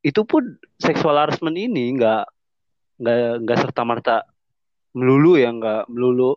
itu 0.05 0.21
pun 0.29 0.61
seksual 0.77 1.17
harassment 1.17 1.57
ini 1.57 1.97
nggak 1.97 2.25
nggak 3.01 3.19
nggak 3.43 3.59
serta 3.65 3.83
merta 3.83 4.17
melulu 4.93 5.41
ya 5.41 5.51
nggak 5.51 5.89
melulu 5.91 6.37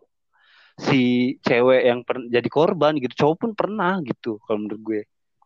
si 0.78 1.34
cewek 1.42 1.82
yang 1.84 2.00
per, 2.06 2.22
jadi 2.30 2.48
korban 2.48 2.96
gitu. 2.96 3.26
Cowok 3.26 3.36
pun 3.36 3.50
pernah 3.52 3.98
gitu 4.00 4.40
kalau 4.46 4.64
menurut 4.64 4.80
gue. 4.80 5.00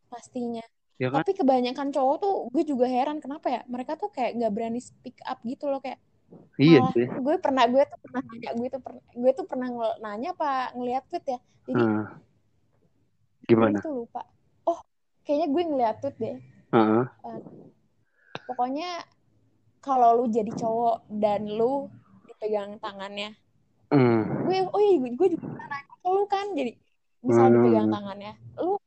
Pastinya 0.07 0.62
ya 1.03 1.09
kan? 1.11 1.27
tapi 1.27 1.33
kebanyakan 1.35 1.88
cowok 1.91 2.17
tuh 2.23 2.35
gue 2.55 2.62
juga 2.62 2.87
heran 2.87 3.19
kenapa 3.19 3.51
ya 3.51 3.61
mereka 3.67 3.99
tuh 3.99 4.15
kayak 4.15 4.38
nggak 4.38 4.53
berani 4.55 4.79
speak 4.79 5.19
up 5.27 5.43
gitu 5.43 5.67
loh 5.67 5.83
kayak 5.83 5.99
iya 6.62 6.87
sih 6.95 7.11
gue 7.11 7.35
pernah 7.43 7.67
gue 7.67 7.83
tuh 7.83 7.99
pernah 7.99 8.23
nanya 8.31 8.51
gue 8.55 8.69
tuh 8.71 8.81
pernah 8.81 9.03
gue 9.11 9.31
tuh 9.35 9.47
pernah 9.51 9.69
nanya 9.99 10.31
apa 10.38 10.71
ngeliat 10.79 11.05
tweet 11.11 11.27
ya 11.27 11.38
jadi 11.67 11.83
hmm. 11.83 12.03
gimana 13.51 13.77
gue 13.83 13.85
tuh 13.85 13.95
lupa 14.07 14.23
oh 14.71 14.79
kayaknya 15.27 15.49
gue 15.51 15.62
ngeliat 15.67 15.97
tweet 15.99 16.17
deh 16.23 16.38
Uh, 16.73 17.05
pokoknya 18.49 19.05
kalau 19.85 20.25
lu 20.25 20.33
jadi 20.33 20.49
cowok 20.57 21.05
dan 21.21 21.45
lu 21.45 21.93
dipegang 22.25 22.81
tangannya, 22.81 23.37
mm. 23.93 24.49
gue, 24.49 24.59
oh 24.73 24.81
iya 24.81 24.97
gue 25.12 25.29
juga 25.37 25.53
pernah 25.53 25.69
nanya 25.69 25.95
lu 26.09 26.25
kan, 26.25 26.47
jadi 26.57 26.73
misal 27.21 27.45
mm. 27.45 27.55
dipegang 27.61 27.88
tangannya, 27.93 28.33
lu 28.57 28.81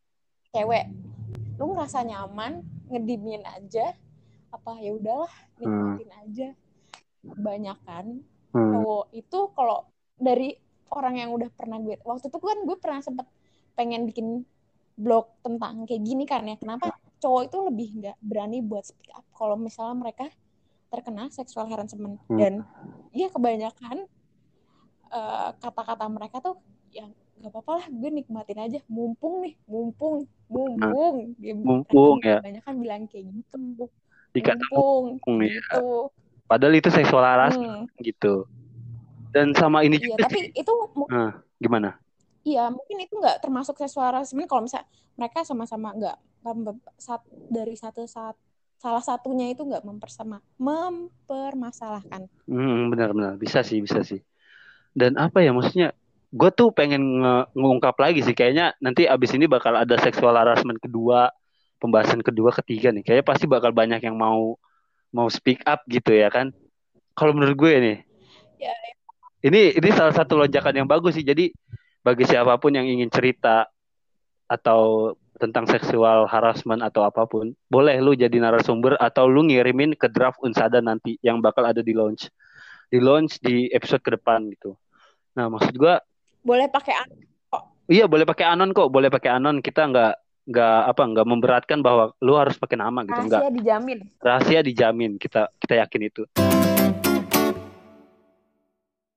cewek, 0.50 0.90
lu 1.56 1.72
ngerasa 1.74 2.04
nyaman 2.04 2.64
ngedimin 2.92 3.44
aja 3.48 3.96
apa 4.52 4.72
ya 4.80 4.96
udahlah 4.96 5.34
nikmatin 5.60 6.10
hmm. 6.12 6.22
aja 6.24 6.48
kebanyakan 7.26 8.06
hmm. 8.56 8.72
cowok 8.72 9.06
itu 9.12 9.40
kalau 9.56 9.80
dari 10.16 10.56
orang 10.94 11.16
yang 11.20 11.30
udah 11.36 11.50
pernah 11.52 11.82
gue 11.82 12.00
waktu 12.04 12.32
itu 12.32 12.38
kan 12.40 12.58
gue 12.64 12.78
pernah 12.80 13.02
sempet 13.04 13.28
pengen 13.76 14.08
bikin 14.08 14.48
blog 14.96 15.28
tentang 15.44 15.84
kayak 15.84 16.04
gini 16.08 16.24
kan 16.24 16.48
ya 16.48 16.56
kenapa 16.56 16.96
cowok 17.20 17.42
itu 17.52 17.58
lebih 17.68 17.88
nggak 18.00 18.18
berani 18.24 18.64
buat 18.64 18.88
speak 18.88 19.12
up 19.12 19.28
kalau 19.36 19.60
misalnya 19.60 20.08
mereka 20.08 20.32
terkena 20.88 21.28
seksual 21.28 21.68
harassment 21.68 22.22
hmm. 22.32 22.40
dan 22.40 22.54
ya 23.12 23.28
kebanyakan 23.28 24.08
kata 25.12 25.18
eh, 25.20 25.50
kata-kata 25.60 26.06
mereka 26.08 26.38
tuh 26.40 26.56
yang 26.96 27.12
nggak 27.36 27.52
apa-apa 27.52 27.72
lah 27.84 27.86
gue 27.92 28.10
nikmatin 28.12 28.60
aja. 28.60 28.80
Mumpung 28.88 29.44
nih 29.44 29.56
mumpung 29.68 30.26
mumpung. 30.48 31.36
Nah, 31.36 31.56
mumpung 31.62 32.18
ya. 32.24 32.40
kebanyakan 32.40 32.74
bilang 32.80 33.04
kayak 33.12 33.26
gitu. 33.32 33.88
Dikata 34.36 34.66
mumpung, 34.72 35.20
mumpung 35.20 35.38
ya. 35.44 35.60
gitu. 35.60 36.12
padahal 36.46 36.78
itu 36.78 36.90
seksual 36.94 37.26
harassment 37.26 37.90
hmm. 37.90 38.04
gitu. 38.06 38.46
Dan 39.36 39.52
sama 39.58 39.84
ini 39.84 40.00
iya, 40.00 40.06
juga 40.16 40.30
tapi 40.30 40.48
sih. 40.48 40.64
itu 40.64 40.74
nah, 41.12 41.36
gimana? 41.60 42.00
Iya 42.46 42.70
mungkin 42.70 42.98
itu 43.02 43.14
nggak 43.18 43.42
termasuk 43.42 43.76
seksual 43.82 44.14
harassment 44.14 44.48
kalau 44.48 44.64
misalnya 44.64 44.88
mereka 45.18 45.42
sama-sama 45.42 45.92
nggak 45.98 46.18
dari 47.50 47.74
satu 47.74 48.06
saat 48.06 48.38
salah 48.78 49.02
satunya 49.02 49.50
itu 49.50 49.66
nggak 49.66 49.82
mempersama 49.82 50.38
mempermasalahkan. 50.62 52.30
Hmm, 52.46 52.94
benar-benar. 52.94 53.40
Bisa 53.42 53.66
sih 53.66 53.82
bisa 53.82 54.06
sih. 54.06 54.22
Dan 54.94 55.18
apa 55.18 55.42
ya 55.42 55.52
maksudnya 55.52 55.92
gue 56.36 56.50
tuh 56.52 56.70
pengen 56.76 57.24
nge 57.24 57.36
ngungkap 57.56 57.96
lagi 57.96 58.20
sih 58.20 58.36
kayaknya 58.36 58.76
nanti 58.84 59.08
abis 59.08 59.32
ini 59.40 59.48
bakal 59.48 59.72
ada 59.72 59.96
seksual 59.96 60.36
harassment 60.36 60.84
kedua 60.84 61.32
pembahasan 61.80 62.20
kedua 62.20 62.52
ketiga 62.60 62.92
nih 62.92 63.08
kayaknya 63.08 63.26
pasti 63.26 63.48
bakal 63.48 63.72
banyak 63.72 64.04
yang 64.04 64.20
mau 64.20 64.60
mau 65.16 65.32
speak 65.32 65.64
up 65.64 65.88
gitu 65.88 66.12
ya 66.12 66.28
kan 66.28 66.52
kalau 67.16 67.32
menurut 67.32 67.56
gue 67.56 67.72
nih 67.80 67.98
ya, 68.60 68.76
ya 68.76 68.96
ini 69.46 69.78
ini 69.78 69.90
salah 69.94 70.10
satu 70.10 70.42
lonjakan 70.42 70.74
yang 70.74 70.90
bagus 70.90 71.14
sih. 71.14 71.22
Jadi 71.22 71.54
bagi 72.02 72.26
siapa 72.26 72.58
pun 72.58 72.74
yang 72.74 72.90
ingin 72.90 73.14
cerita 73.14 73.70
atau 74.50 75.14
tentang 75.38 75.70
seksual 75.70 76.26
harassment 76.26 76.82
atau 76.82 77.06
apa 77.06 77.30
pun, 77.30 77.54
boleh 77.70 78.02
lu 78.02 78.18
jadi 78.18 78.34
narasumber 78.42 78.98
atau 78.98 79.30
lu 79.30 79.46
ngirimin 79.46 79.94
ke 79.94 80.10
draft 80.10 80.42
Unsada 80.42 80.82
nanti 80.82 81.22
yang 81.22 81.46
bakal 81.46 81.62
ada 81.62 81.86
di 81.86 81.94
launch. 81.94 82.26
Di 82.90 82.98
launch 82.98 83.38
di 83.38 83.70
episode 83.70 84.02
ke 84.02 84.18
depan 84.18 84.50
gitu. 84.50 84.74
Nah, 85.38 85.52
maksud 85.54 85.78
gua 85.78 86.02
boleh 86.46 86.70
pakai 86.70 86.94
anon 86.94 87.20
kok. 87.50 87.64
Iya, 87.90 88.06
boleh 88.06 88.26
pakai 88.30 88.46
anon 88.46 88.70
kok, 88.72 88.90
boleh 88.94 89.10
pakai 89.10 89.30
anon. 89.34 89.58
Kita 89.66 89.90
nggak 89.90 90.14
nggak 90.46 90.80
apa 90.94 91.02
nggak 91.10 91.26
memberatkan 91.26 91.80
bahwa 91.82 92.14
lu 92.22 92.38
harus 92.38 92.54
pakai 92.62 92.78
nama 92.78 93.02
gitu 93.02 93.18
rahasia 93.18 93.26
enggak. 93.26 93.54
dijamin. 93.58 94.00
Rahasia 94.22 94.60
dijamin. 94.62 95.12
Kita 95.18 95.50
kita 95.58 95.74
yakin 95.82 96.02
itu. 96.06 96.24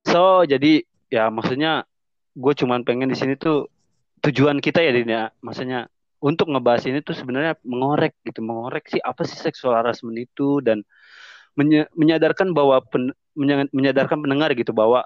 So 0.09 0.41
jadi 0.49 0.81
ya 1.13 1.29
maksudnya 1.29 1.85
gue 2.33 2.53
cuman 2.57 2.81
pengen 2.81 3.13
di 3.13 3.17
sini 3.17 3.37
tuh 3.37 3.69
tujuan 4.25 4.57
kita 4.57 4.81
ya 4.81 4.89
Dini 4.89 5.13
ya 5.13 5.29
maksudnya 5.45 5.85
untuk 6.19 6.49
ngebahas 6.51 6.83
ini 6.89 6.99
tuh 7.05 7.15
sebenarnya 7.15 7.55
mengorek 7.63 8.17
gitu 8.25 8.41
mengorek 8.43 8.89
sih 8.89 8.99
apa 8.99 9.23
sih 9.23 9.37
seksual 9.37 9.77
harassment 9.77 10.17
itu 10.17 10.59
dan 10.59 10.83
menyadarkan 11.95 12.55
bahwa 12.55 12.79
pen, 12.83 13.11
menyadarkan 13.73 14.23
pendengar 14.23 14.55
gitu 14.55 14.71
bahwa 14.71 15.03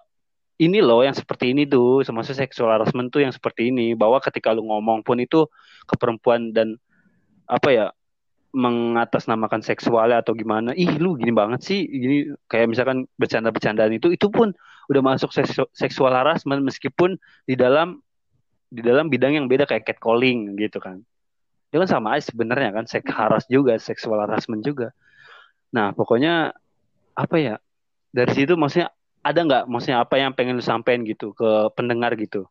ini 0.61 0.79
loh 0.79 1.01
yang 1.01 1.17
seperti 1.17 1.51
ini 1.55 1.65
tuh 1.65 2.05
semasa 2.05 2.37
seksual 2.37 2.69
harassment 2.69 3.09
tuh 3.09 3.25
yang 3.25 3.33
seperti 3.33 3.73
ini. 3.73 3.97
Bahwa 3.97 4.21
ketika 4.21 4.53
lu 4.53 4.65
ngomong 4.69 5.01
pun 5.01 5.17
itu 5.17 5.49
ke 5.89 5.95
perempuan 5.97 6.53
dan 6.53 6.77
apa 7.49 7.69
ya 7.73 7.85
mengatasnamakan 8.53 9.65
seksualnya 9.65 10.21
atau 10.21 10.37
gimana 10.37 10.77
ih 10.77 11.01
lu 11.01 11.17
gini 11.17 11.33
banget 11.33 11.65
sih. 11.65 11.79
Gini 11.89 12.17
kayak 12.45 12.69
misalkan 12.69 13.09
bercanda-bercandaan 13.17 13.97
itu 13.97 14.13
itu 14.13 14.29
pun 14.29 14.53
udah 14.91 15.01
masuk 15.01 15.33
seksu 15.33 15.65
seksual 15.73 16.13
harassment 16.13 16.61
meskipun 16.61 17.17
di 17.49 17.57
dalam 17.57 17.97
di 18.69 18.81
dalam 18.85 19.09
bidang 19.09 19.37
yang 19.37 19.45
beda 19.49 19.65
kayak 19.65 19.89
catcalling 19.89 20.53
gitu 20.57 20.77
kan. 20.77 21.01
Itu 21.73 21.81
kan 21.81 21.89
sama 21.89 22.13
aja 22.13 22.29
sebenarnya 22.29 22.69
kan 22.69 22.85
seks 22.85 23.09
haras 23.09 23.49
juga 23.49 23.73
seksual 23.81 24.21
harassment 24.21 24.61
juga. 24.61 24.93
Nah 25.73 25.89
pokoknya 25.97 26.53
apa 27.17 27.35
ya 27.41 27.55
dari 28.13 28.31
situ 28.37 28.53
maksudnya 28.53 28.93
ada 29.23 29.39
nggak 29.39 29.63
maksudnya 29.71 30.03
apa 30.03 30.19
yang 30.19 30.36
pengen 30.36 30.59
lu 30.59 30.63
sampein 30.63 31.07
gitu 31.07 31.31
ke 31.31 31.71
pendengar 31.73 32.13
gitu? 32.19 32.45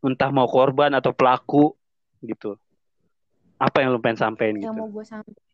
Entah 0.00 0.30
mau 0.30 0.46
korban 0.46 0.94
atau 0.96 1.10
pelaku 1.12 1.74
gitu. 2.22 2.56
Apa 3.60 3.84
yang 3.84 3.92
lu 3.92 4.00
pengen 4.00 4.16
sampein 4.16 4.56
yang 4.56 4.72
gitu? 4.72 4.80
mau 4.80 4.88
gue 4.88 5.04
sampein 5.04 5.50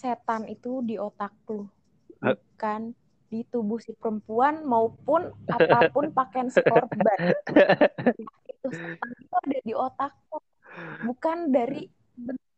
setan 0.00 0.48
itu 0.48 0.80
di 0.80 0.96
otak 0.96 1.36
lu. 1.52 1.68
Bukan 2.24 2.96
di 3.30 3.44
tubuh 3.46 3.78
si 3.78 3.92
perempuan 3.92 4.64
maupun 4.64 5.28
apa 5.52 5.92
pun 5.92 6.08
pakaian 6.16 6.48
si 6.48 6.64
korban. 6.64 7.18
Itu 8.60 8.68
setan 8.72 9.08
itu 9.16 9.34
ada 9.40 9.58
di 9.64 9.72
otak 9.76 10.12
lu. 10.32 10.40
Bukan 11.04 11.52
dari 11.52 11.88
bentuk 12.16 12.49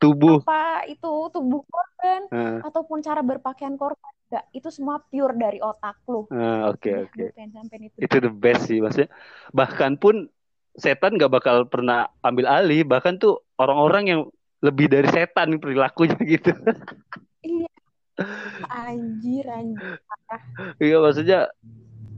tubuh. 0.00 0.40
Apa 0.42 0.88
itu? 0.88 1.12
Tubuh 1.30 1.60
korban 1.68 2.20
uh. 2.32 2.58
ataupun 2.64 3.04
cara 3.04 3.20
berpakaian 3.20 3.76
korban 3.76 4.10
enggak 4.30 4.46
itu 4.54 4.68
semua 4.70 5.02
pure 5.02 5.34
dari 5.34 5.58
otak 5.58 6.00
lu. 6.06 6.24
Oke 6.70 6.90
oke. 7.06 7.34
itu. 7.34 7.96
itu 7.98 8.16
the 8.22 8.32
best 8.32 8.70
sih 8.70 8.78
maksudnya. 8.78 9.10
Bahkan 9.50 9.98
pun 9.98 10.30
setan 10.78 11.18
gak 11.18 11.34
bakal 11.34 11.66
pernah 11.66 12.08
ambil 12.22 12.46
alih. 12.46 12.86
Bahkan 12.86 13.18
tuh 13.18 13.42
orang-orang 13.58 14.04
yang 14.06 14.20
lebih 14.62 14.86
dari 14.86 15.10
setan 15.10 15.58
perilakunya 15.58 16.16
gitu. 16.38 16.54
Iya. 17.42 17.68
Anjir 18.70 19.44
anjir. 19.50 19.98
Iya 20.78 20.96
maksudnya 21.02 21.50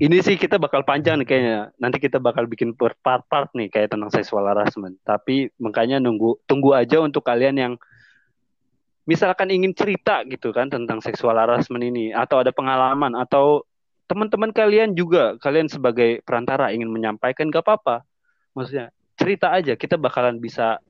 ini 0.02 0.18
sih 0.18 0.34
kita 0.34 0.58
bakal 0.58 0.82
panjang 0.82 1.22
nih 1.22 1.28
kayaknya. 1.30 1.58
Nanti 1.78 2.02
kita 2.02 2.18
bakal 2.18 2.50
bikin 2.50 2.74
per 2.74 2.98
part-part 2.98 3.54
nih 3.54 3.70
kayak 3.70 3.94
tentang 3.94 4.10
seksual 4.10 4.50
harassment. 4.50 4.98
Tapi 5.06 5.54
makanya 5.62 6.02
nunggu 6.02 6.42
tunggu 6.50 6.74
aja 6.74 6.98
untuk 6.98 7.22
kalian 7.22 7.54
yang 7.54 7.72
misalkan 9.06 9.54
ingin 9.54 9.70
cerita 9.78 10.26
gitu 10.26 10.50
kan 10.50 10.66
tentang 10.66 10.98
seksual 10.98 11.38
harassment 11.38 11.86
ini. 11.86 12.10
Atau 12.10 12.42
ada 12.42 12.50
pengalaman. 12.50 13.14
Atau 13.14 13.62
teman-teman 14.10 14.50
kalian 14.50 14.98
juga 14.98 15.38
kalian 15.38 15.70
sebagai 15.70 16.18
perantara 16.26 16.74
ingin 16.74 16.90
menyampaikan 16.90 17.46
gak 17.46 17.62
apa-apa. 17.62 18.02
Maksudnya 18.58 18.90
cerita 19.14 19.54
aja. 19.54 19.78
Kita 19.78 19.94
bakalan 20.02 20.42
bisa 20.42 20.82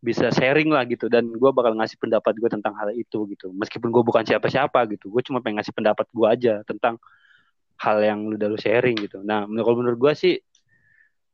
bisa 0.00 0.32
sharing 0.32 0.72
lah 0.72 0.88
gitu. 0.88 1.12
Dan 1.12 1.36
gue 1.36 1.50
bakal 1.52 1.76
ngasih 1.76 2.00
pendapat 2.00 2.32
gue 2.40 2.48
tentang 2.48 2.72
hal 2.80 2.96
itu 2.96 3.28
gitu. 3.28 3.52
Meskipun 3.52 3.92
gue 3.92 4.00
bukan 4.00 4.24
siapa-siapa 4.24 4.88
gitu. 4.88 5.12
Gue 5.12 5.20
cuma 5.20 5.44
pengen 5.44 5.60
ngasih 5.60 5.76
pendapat 5.76 6.08
gue 6.08 6.24
aja 6.32 6.64
tentang 6.64 6.96
hal 7.82 7.98
yang 7.98 8.18
lu 8.30 8.38
udah 8.38 8.48
lu 8.48 8.58
sharing 8.58 8.94
gitu. 8.94 9.20
Nah 9.26 9.44
kalau 9.44 9.76
menurut 9.82 9.98
gue 9.98 10.12
sih 10.14 10.34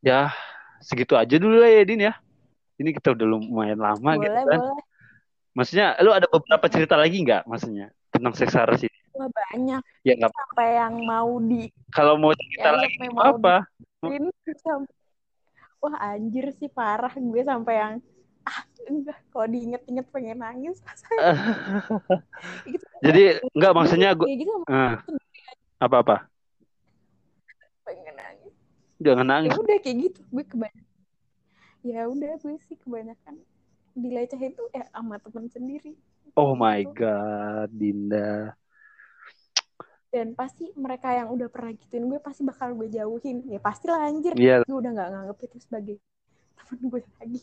ya 0.01 0.33
segitu 0.81 1.13
aja 1.19 1.37
dulu 1.37 1.61
lah 1.61 1.69
ya 1.69 1.83
Din 1.85 2.09
ya. 2.09 2.15
Ini 2.79 2.95
kita 2.95 3.13
udah 3.13 3.27
lumayan 3.27 3.83
lama 3.83 4.17
boleh, 4.17 4.23
gitu 4.25 4.39
kan. 4.49 4.61
boleh. 4.63 4.85
maksudnya 5.51 5.99
lu 5.99 6.15
ada 6.15 6.31
beberapa 6.31 6.71
cerita 6.71 6.95
lagi 6.95 7.19
nggak 7.27 7.43
maksudnya 7.51 7.91
tentang 8.15 8.33
seks 8.33 8.55
harus 8.55 8.87
ini? 8.87 8.99
Wah, 9.19 9.27
banyak. 9.27 9.83
Ya 10.07 10.15
nggak 10.15 10.31
sampai 10.31 10.69
yang 10.79 10.95
mau 11.03 11.43
di 11.43 11.69
kalau 11.91 12.15
mau 12.15 12.31
cerita 12.33 12.71
ya, 12.71 12.79
lagi 12.79 12.97
apa 13.19 13.67
sampai 14.63 14.95
wah 15.83 15.95
anjir 15.99 16.55
sih 16.55 16.71
parah. 16.71 17.11
Gue 17.19 17.43
sampai 17.43 17.75
yang 17.75 17.95
ah 18.49 18.61
enggak 18.89 19.19
kalau 19.29 19.47
diinget-inget 19.53 20.07
pengen 20.09 20.41
nangis 20.41 20.81
gitu. 22.73 22.85
jadi 23.05 23.45
enggak 23.53 23.73
maksudnya 23.77 24.17
gue 24.17 24.25
gitu, 24.25 24.65
uh, 24.65 24.97
apa-apa? 25.77 26.25
pengen 26.25 26.25
nangis 26.25 26.38
jangan 28.99 29.27
nangis. 29.27 29.55
ya 29.55 29.59
udah 29.59 29.77
kayak 29.83 29.97
gitu. 30.11 30.21
Gue 30.31 30.45
kebanyakan 30.45 30.87
ya 31.87 32.11
udah 32.11 32.33
gue 32.43 32.55
sih 32.67 32.77
kebanyakan 32.77 33.39
dilecehin 33.95 34.53
tuh 34.55 34.67
ya 34.75 34.87
sama 34.91 35.19
temen 35.23 35.47
sendiri. 35.51 35.95
Oh 36.35 36.55
my 36.55 36.83
gitu. 36.83 37.03
god 37.03 37.71
Dinda. 37.75 38.55
Dan 40.09 40.33
pasti 40.33 40.73
mereka 40.73 41.13
yang 41.13 41.29
udah 41.29 41.53
pernah 41.53 41.77
gituin 41.77 42.09
gue 42.09 42.21
pasti 42.23 42.43
bakal 42.47 42.75
gue 42.75 42.89
jauhin. 42.91 43.45
Ya 43.47 43.61
pasti 43.63 43.87
lah 43.91 44.09
anjir. 44.09 44.35
Yeah. 44.35 44.63
gue 44.67 44.77
udah 44.77 44.91
nggak 44.95 45.09
nganggep 45.15 45.39
itu 45.51 45.57
sebagai 45.63 45.97
temen 46.59 46.81
gue 46.91 47.01
lagi. 47.19 47.41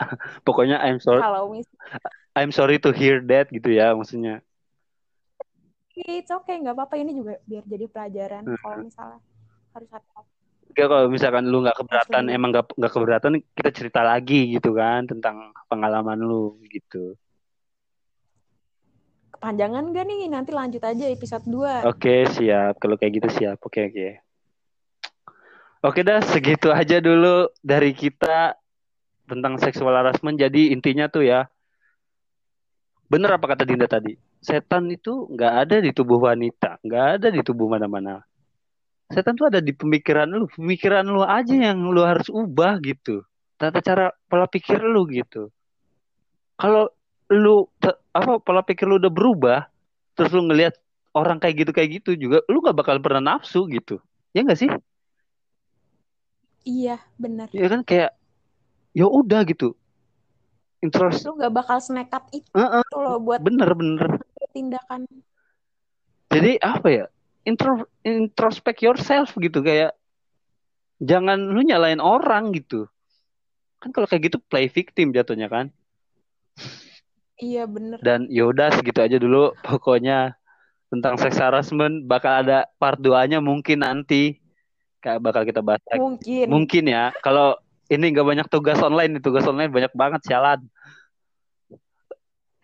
Pokoknya 0.46 0.78
I'm 0.80 1.02
sorry 1.02 1.20
kalau 1.20 1.50
mis 1.50 1.66
I'm 2.38 2.54
sorry 2.54 2.78
to 2.78 2.94
hear 2.94 3.18
that 3.26 3.50
gitu 3.50 3.74
ya 3.74 3.92
maksudnya. 3.94 4.42
It's 6.00 6.32
okay 6.32 6.56
nggak 6.62 6.72
apa-apa. 6.78 6.96
Ini 6.96 7.12
juga 7.12 7.36
biar 7.44 7.64
jadi 7.66 7.86
pelajaran 7.90 8.42
kalau 8.62 8.76
misalnya 8.86 9.20
harus 9.74 9.90
hati-hati 9.90 10.39
Ya 10.78 10.86
kalau 10.86 11.10
misalkan 11.10 11.50
lu 11.50 11.66
nggak 11.66 11.78
keberatan, 11.78 12.30
Asli. 12.30 12.36
emang 12.36 12.50
nggak 12.54 12.92
keberatan, 12.92 13.42
kita 13.56 13.70
cerita 13.74 14.00
lagi 14.06 14.54
gitu 14.54 14.70
kan 14.72 15.04
tentang 15.04 15.50
pengalaman 15.66 16.18
lu 16.18 16.56
gitu 16.70 17.18
kepanjangan 19.40 19.96
gak 19.96 20.04
nih? 20.04 20.28
Nanti 20.28 20.52
lanjut 20.52 20.84
aja 20.84 21.04
episode 21.08 21.48
2. 21.48 21.88
Oke, 21.88 22.28
siap. 22.28 22.76
Kalau 22.76 23.00
kayak 23.00 23.24
gitu 23.24 23.28
siap. 23.32 23.56
Oke, 23.64 23.88
oke. 23.88 24.20
Oke 25.80 26.04
dah, 26.04 26.20
segitu 26.20 26.68
aja 26.68 27.00
dulu 27.00 27.48
dari 27.64 27.96
kita. 27.96 28.52
tentang 29.30 29.62
seksual 29.62 29.94
harassment. 29.94 30.34
Jadi 30.42 30.74
intinya 30.74 31.06
tuh 31.06 31.22
ya, 31.22 31.46
bener 33.06 33.38
apa 33.38 33.54
kata 33.54 33.62
Dinda 33.62 33.86
tadi? 33.86 34.18
Setan 34.42 34.90
itu 34.90 35.30
nggak 35.30 35.54
ada 35.54 35.76
di 35.78 35.94
tubuh 35.94 36.18
wanita, 36.18 36.82
nggak 36.82 37.06
ada 37.14 37.30
di 37.30 37.38
tubuh 37.38 37.70
mana-mana. 37.70 38.26
Setan 39.10 39.34
tuh 39.34 39.50
ada 39.50 39.58
di 39.58 39.74
pemikiran 39.74 40.30
lu, 40.30 40.46
pemikiran 40.46 41.02
lu 41.02 41.26
aja 41.26 41.50
yang 41.50 41.90
lu 41.90 42.02
harus 42.06 42.30
ubah 42.30 42.78
gitu. 42.80 43.26
Tata 43.58 43.82
cara 43.82 44.14
pola 44.30 44.46
pikir 44.46 44.78
lu 44.80 45.04
gitu. 45.10 45.50
Kalau 46.54 46.88
lu 47.30 47.66
apa 48.14 48.38
pola 48.38 48.62
pikir 48.62 48.86
lu 48.86 49.02
udah 49.02 49.10
berubah, 49.10 49.60
terus 50.14 50.30
lu 50.30 50.46
ngelihat 50.46 50.78
orang 51.10 51.42
kayak 51.42 51.66
gitu 51.66 51.70
kayak 51.74 51.90
gitu 52.00 52.10
juga, 52.14 52.38
lu 52.46 52.62
gak 52.62 52.78
bakal 52.78 53.02
pernah 53.02 53.34
nafsu 53.34 53.66
gitu. 53.66 53.98
Ya 54.30 54.46
gak 54.46 54.62
sih? 54.62 54.70
Iya, 56.62 57.02
benar. 57.18 57.50
Ya 57.50 57.66
kan 57.66 57.82
kayak 57.82 58.14
ya 58.94 59.06
udah 59.06 59.42
gitu 59.46 59.74
intros 60.80 61.22
lu 61.22 61.36
gak 61.36 61.52
bakal 61.52 61.78
snekat 61.78 62.24
itu 62.32 62.48
uh 62.56 62.80
-uh. 62.80 62.84
loh 62.96 63.18
buat 63.20 63.40
bener 63.44 63.70
bener 63.76 64.08
tindakan 64.50 65.06
jadi 66.32 66.58
apa 66.58 66.88
ya 66.88 67.06
intro 67.44 67.88
introspect 68.04 68.84
yourself 68.84 69.32
gitu 69.40 69.64
kayak 69.64 69.96
jangan 71.00 71.40
lu 71.40 71.64
nyalain 71.64 72.00
orang 72.00 72.52
gitu. 72.52 72.84
Kan 73.80 73.96
kalau 73.96 74.04
kayak 74.04 74.28
gitu 74.28 74.38
play 74.52 74.68
victim 74.68 75.16
jatuhnya 75.16 75.48
kan. 75.48 75.72
Iya 77.40 77.64
bener. 77.64 77.96
Dan 78.04 78.28
yaudah 78.28 78.68
segitu 78.76 79.00
aja 79.00 79.16
dulu 79.16 79.56
pokoknya 79.64 80.36
tentang 80.92 81.16
sex 81.16 81.40
harassment. 81.40 82.04
Bakal 82.04 82.44
ada 82.44 82.68
part 82.76 83.00
2 83.00 83.16
nya 83.32 83.40
mungkin 83.40 83.80
nanti. 83.80 84.36
Kayak 85.00 85.24
bakal 85.24 85.48
kita 85.48 85.64
bahas 85.64 85.80
mungkin. 85.96 86.46
Mungkin 86.52 86.84
ya. 86.92 87.16
Kalau 87.24 87.56
ini 87.88 88.12
nggak 88.12 88.28
banyak 88.28 88.46
tugas 88.52 88.76
online 88.84 89.16
nih 89.16 89.24
tugas 89.24 89.48
online 89.48 89.72
banyak 89.72 89.92
banget 89.96 90.20
sialan. 90.28 90.60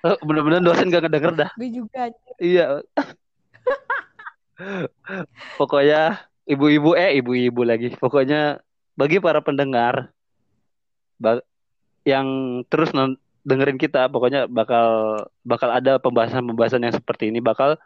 Oh, 0.04 0.14
bener-bener 0.22 0.60
dosen 0.60 0.92
gak 0.92 1.08
ngedenger 1.08 1.32
dah. 1.34 1.50
Gue 1.56 1.72
juga. 1.72 2.12
Iya 2.36 2.84
pokoknya 5.60 6.26
ibu-ibu 6.48 6.96
eh 6.96 7.20
ibu-ibu 7.20 7.62
lagi 7.66 7.92
pokoknya 7.96 8.60
bagi 8.96 9.20
para 9.20 9.44
pendengar 9.44 10.10
yang 12.06 12.26
terus 12.70 12.94
dengerin 13.46 13.78
kita 13.78 14.08
pokoknya 14.08 14.48
bakal 14.48 15.20
bakal 15.44 15.68
ada 15.70 16.00
pembahasan-pembahasan 16.00 16.82
yang 16.82 16.94
seperti 16.96 17.28
ini 17.30 17.38
bakal 17.44 17.76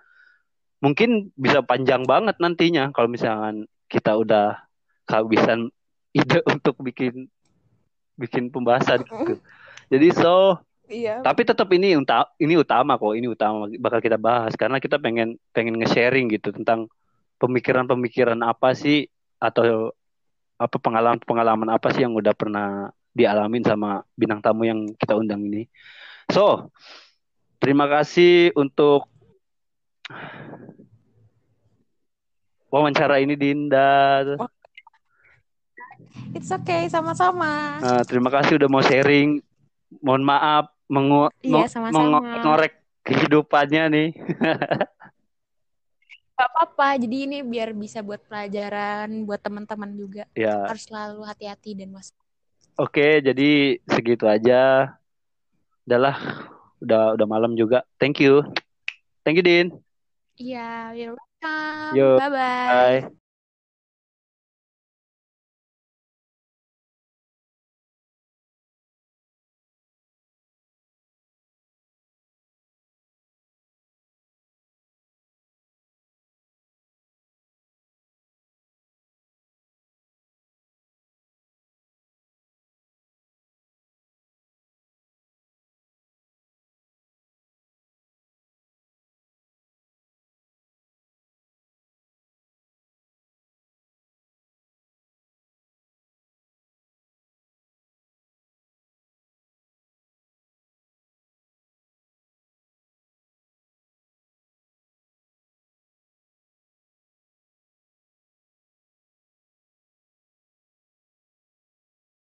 mungkin 0.80 1.28
bisa 1.36 1.60
panjang 1.60 2.08
banget 2.08 2.40
nantinya 2.40 2.88
kalau 2.96 3.08
misalkan 3.12 3.68
kita 3.90 4.16
udah 4.16 4.56
kehabisan 5.04 5.68
ide 6.18 6.42
untuk 6.48 6.74
bikin 6.82 7.30
bikin 8.18 8.50
pembahasan 8.50 9.06
gitu. 9.06 9.38
Jadi 9.90 10.08
so 10.12 10.58
Iya. 10.90 11.22
Tapi 11.22 11.46
tetap 11.46 11.70
ini 11.70 11.94
ini 12.42 12.54
utama 12.58 12.98
kok, 12.98 13.14
ini 13.14 13.30
utama 13.30 13.70
bakal 13.78 14.02
kita 14.02 14.18
bahas 14.18 14.58
karena 14.58 14.82
kita 14.82 14.98
pengen 14.98 15.38
pengen 15.54 15.78
nge-sharing 15.78 16.26
gitu 16.34 16.50
tentang 16.50 16.90
pemikiran-pemikiran 17.38 18.42
apa 18.42 18.74
sih 18.74 19.06
atau 19.38 19.94
apa 20.58 20.76
pengalaman-pengalaman 20.76 21.70
apa 21.70 21.94
sih 21.94 22.02
yang 22.02 22.12
udah 22.18 22.34
pernah 22.34 22.90
dialamin 23.14 23.62
sama 23.62 24.02
bintang 24.18 24.42
tamu 24.42 24.66
yang 24.66 24.90
kita 24.98 25.14
undang 25.14 25.46
ini. 25.46 25.70
So, 26.34 26.74
terima 27.62 27.86
kasih 27.86 28.50
untuk 28.58 29.06
wawancara 32.66 33.22
ini 33.22 33.38
Dinda. 33.38 34.26
It's 36.34 36.50
okay, 36.50 36.90
sama-sama. 36.90 37.78
Uh, 37.78 38.02
terima 38.02 38.30
kasih 38.30 38.58
udah 38.58 38.68
mau 38.68 38.82
sharing. 38.82 39.38
Mohon 40.02 40.22
maaf 40.34 40.79
mengu 40.90 41.30
iya, 41.38 41.70
sama-sama. 41.70 42.18
mengorek 42.18 42.74
kehidupannya 43.06 43.82
nih. 43.94 44.08
Gak 46.40 46.48
apa-apa, 46.56 46.96
jadi 46.96 47.28
ini 47.28 47.44
biar 47.44 47.76
bisa 47.76 48.00
buat 48.00 48.24
pelajaran 48.24 49.28
buat 49.28 49.38
teman-teman 49.44 49.92
juga. 49.92 50.24
Ya. 50.32 50.64
Harus 50.66 50.88
selalu 50.88 51.20
hati-hati 51.28 51.76
dan 51.76 51.92
was. 51.92 52.16
Oke, 52.80 53.20
jadi 53.20 53.76
segitu 53.84 54.24
aja. 54.24 54.88
Udahlah, 55.84 56.16
udah 56.80 57.12
udah 57.12 57.26
malam 57.28 57.52
juga. 57.60 57.84
Thank 58.00 58.24
you. 58.24 58.40
Thank 59.20 59.36
you, 59.36 59.44
Din. 59.44 59.68
Iya, 60.40 60.96
you're 60.96 61.12
welcome. 61.12 61.92
Yo, 61.92 62.16
Bye-bye. 62.16 63.04
Bye. 63.04 63.19